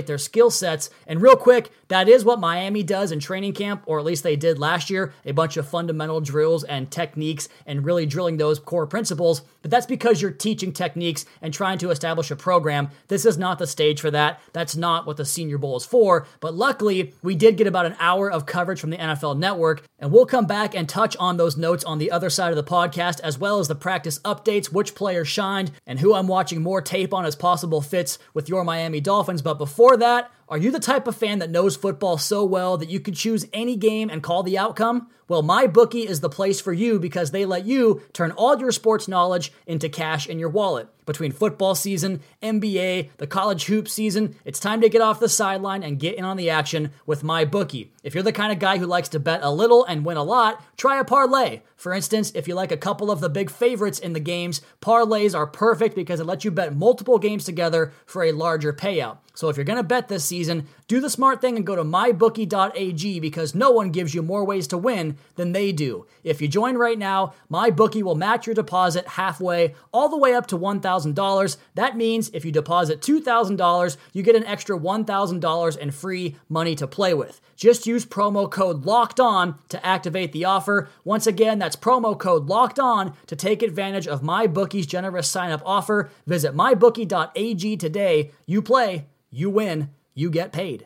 their 0.08 0.18
skill 0.18 0.50
sets. 0.50 0.90
And 1.08 1.22
real 1.22 1.36
quick, 1.36 1.72
that 1.90 2.08
is 2.08 2.24
what 2.24 2.40
Miami 2.40 2.84
does 2.84 3.12
in 3.12 3.20
training 3.20 3.54
camp, 3.54 3.84
or 3.86 4.00
at 4.00 4.06
least 4.06 4.24
they 4.24 4.36
did 4.36 4.58
last 4.58 4.90
year 4.90 5.14
a 5.26 5.32
bunch 5.32 5.58
of 5.58 5.68
fundamental 5.68 6.22
drills 6.22 6.64
and 6.64 6.90
techniques 6.90 7.50
and 7.66 7.84
really 7.84 8.06
drilling 8.06 8.38
those 8.38 8.60
core 8.60 8.88
principles. 8.88 9.42
But 9.62 9.72
that's 9.72 9.86
because 9.86 10.22
you're 10.22 10.32
teaching 10.32 10.72
techniques 10.72 11.26
and 11.42 11.54
trying 11.54 11.80
to 11.80 11.90
establish 11.90 12.32
a 12.32 12.36
program. 12.36 12.90
This 13.08 13.26
is 13.26 13.38
not 13.38 13.60
the 13.60 13.68
stage 13.68 14.00
for 14.00 14.12
that. 14.12 14.40
That's 14.54 14.76
not 14.76 15.06
what 15.06 15.18
the 15.18 15.26
Senior 15.26 15.58
Bowl 15.58 15.78
is 15.78 15.86
for. 15.86 16.28
But 16.40 16.54
luckily, 16.54 17.14
we 17.22 17.36
did 17.36 17.58
get 17.58 17.68
about 17.68 17.88
an 17.88 17.96
hour 18.00 18.32
of 18.32 18.46
coverage 18.46 18.80
from 18.80 18.92
the 18.92 18.98
NFL 18.98 19.38
Network, 19.38 19.84
and 19.98 20.12
we'll 20.12 20.26
come 20.26 20.46
back 20.46 20.76
and 20.76 20.88
touch 20.88 21.18
on 21.18 21.38
those 21.38 21.58
notes 21.58 21.84
on 21.84 21.98
the 21.98 22.12
other 22.12 22.30
side 22.30 22.52
of 22.52 22.56
the 22.56 22.64
podcast, 22.64 23.20
as 23.22 23.38
well 23.40 23.60
as 23.60 23.68
the 23.68 23.76
practice 23.76 24.20
updates, 24.20 24.72
which 24.72 24.96
players 24.96 25.28
shined, 25.28 25.72
and 25.88 26.00
who 26.00 26.14
I'm 26.14 26.28
watching 26.28 26.62
more 26.62 26.82
tape 26.82 27.14
on 27.14 27.26
as 27.26 27.36
possible 27.36 27.82
fits 27.82 28.20
with 28.34 28.48
your 28.48 28.64
Miami 28.64 29.02
Dolphins. 29.02 29.42
But 29.42 29.56
before 29.56 29.98
that, 29.98 30.32
are 30.50 30.58
you 30.58 30.72
the 30.72 30.80
type 30.80 31.08
of 31.08 31.16
fan 31.16 31.40
that 31.40 31.52
knows 31.52 31.76
football 31.76 32.18
so 32.18 32.44
well 32.44 32.78
that 32.78 32.90
you 32.90 33.00
could 33.00 33.16
choose 33.16 33.46
any 33.54 33.76
game 33.76 34.10
and 34.10 34.24
call 34.24 34.42
the 34.42 34.58
outcome? 34.58 35.08
Well, 35.30 35.44
MyBookie 35.44 36.08
is 36.08 36.22
the 36.22 36.28
place 36.28 36.60
for 36.60 36.74
you 36.74 36.98
because 36.98 37.30
they 37.30 37.46
let 37.46 37.64
you 37.64 38.02
turn 38.14 38.32
all 38.32 38.60
your 38.60 38.72
sports 38.72 39.08
knowledge 39.08 39.54
into 39.68 39.88
cash 39.88 40.28
in 40.28 40.40
your 40.40 40.50
wallet. 40.50 40.90
Between 41.06 41.32
football 41.32 41.76
season, 41.76 42.22
NBA, 42.42 43.10
the 43.18 43.28
college 43.28 43.66
hoop 43.66 43.88
season, 43.88 44.36
it's 44.44 44.60
time 44.60 44.82
to 44.82 44.90
get 44.90 45.02
off 45.02 45.20
the 45.20 45.30
sideline 45.30 45.82
and 45.84 46.00
get 46.00 46.16
in 46.16 46.24
on 46.24 46.38
the 46.38 46.50
action 46.50 46.92
with 47.06 47.24
MyBookie. 47.24 47.90
If 48.04 48.14
you're 48.14 48.24
the 48.24 48.32
kind 48.32 48.52
of 48.52 48.60
guy 48.60 48.78
who 48.78 48.86
likes 48.86 49.10
to 49.10 49.20
bet 49.20 49.42
a 49.44 49.52
little 49.52 49.86
and 49.86 50.06
win 50.06 50.18
a 50.18 50.24
lot, 50.24 50.64
try 50.78 51.00
a 51.00 51.04
parlay. 51.04 51.62
For 51.76 51.94
instance, 51.94 52.32
if 52.36 52.48
you 52.48 52.56
like 52.56 52.72
a 52.72 52.78
couple 52.78 53.10
of 53.10 53.22
the 53.22 53.30
big 53.30 53.50
favorites 53.50 54.00
in 54.00 54.14
the 54.14 54.20
games, 54.20 54.62
parlays 54.82 55.36
are 55.36 55.48
perfect 55.48 55.96
because 55.96 56.20
it 56.20 56.26
lets 56.26 56.44
you 56.44 56.52
bet 56.52 56.76
multiple 56.76 57.18
games 57.18 57.46
together 57.46 57.92
for 58.06 58.24
a 58.24 58.32
larger 58.32 58.74
payout. 58.74 59.18
So 59.34 59.48
if 59.48 59.56
you're 59.56 59.64
going 59.64 59.78
to 59.78 59.84
bet 59.84 60.10
this 60.10 60.26
season, 60.26 60.68
do 60.88 61.00
the 61.00 61.10
smart 61.10 61.40
thing 61.40 61.56
and 61.56 61.66
go 61.66 61.76
to 61.76 61.84
mybookie.ag 61.84 63.20
because 63.22 63.56
no 63.56 63.72
one 63.72 63.92
gives 63.92 64.14
you 64.14 64.22
more 64.22 64.44
ways 64.44 64.68
to 64.68 64.78
win 64.78 65.18
than 65.36 65.52
they 65.52 65.72
do. 65.72 66.06
If 66.24 66.42
you 66.42 66.48
join 66.48 66.76
right 66.76 66.98
now, 66.98 67.34
my 67.50 67.70
bookie 67.70 68.04
will 68.04 68.16
match 68.16 68.46
your 68.46 68.56
deposit 68.56 69.08
halfway, 69.08 69.76
all 69.94 70.10
the 70.10 70.18
way 70.18 70.34
up 70.34 70.48
to 70.48 70.58
$1,000. 70.58 71.58
That 71.76 71.98
means 71.98 72.30
if 72.34 72.44
you 72.46 72.52
deposit 72.52 73.02
$2,000, 73.02 73.98
you 74.14 74.24
get 74.24 74.36
an 74.36 74.46
extra 74.46 74.78
$1,000 74.78 75.78
in 75.78 75.92
free 75.92 76.36
money 76.50 76.76
to 76.76 76.88
play 76.88 77.14
with. 77.14 77.40
Just 77.56 77.88
use 77.88 78.06
promo 78.06 78.50
code 78.50 78.86
LOCKED 78.86 79.20
ON 79.20 79.56
to 79.70 79.86
activate 79.86 80.32
the 80.32 80.46
offer. 80.46 80.90
Once 81.04 81.28
again, 81.28 81.60
that's 81.60 81.76
promo 81.76 82.18
code 82.18 82.48
LOCKED 82.48 82.80
ON 82.80 83.14
to 83.28 83.36
take 83.36 83.62
advantage 83.62 84.08
of 84.08 84.24
my 84.24 84.48
bookie's 84.48 84.88
generous 84.88 85.28
sign 85.28 85.52
up 85.52 85.62
offer. 85.66 86.10
Visit 86.26 86.56
mybookie.ag 86.56 87.78
today. 87.78 88.32
You 88.46 88.62
play, 88.62 89.08
you 89.30 89.50
win, 89.50 89.90
you 90.14 90.30
get 90.30 90.52
paid. 90.52 90.86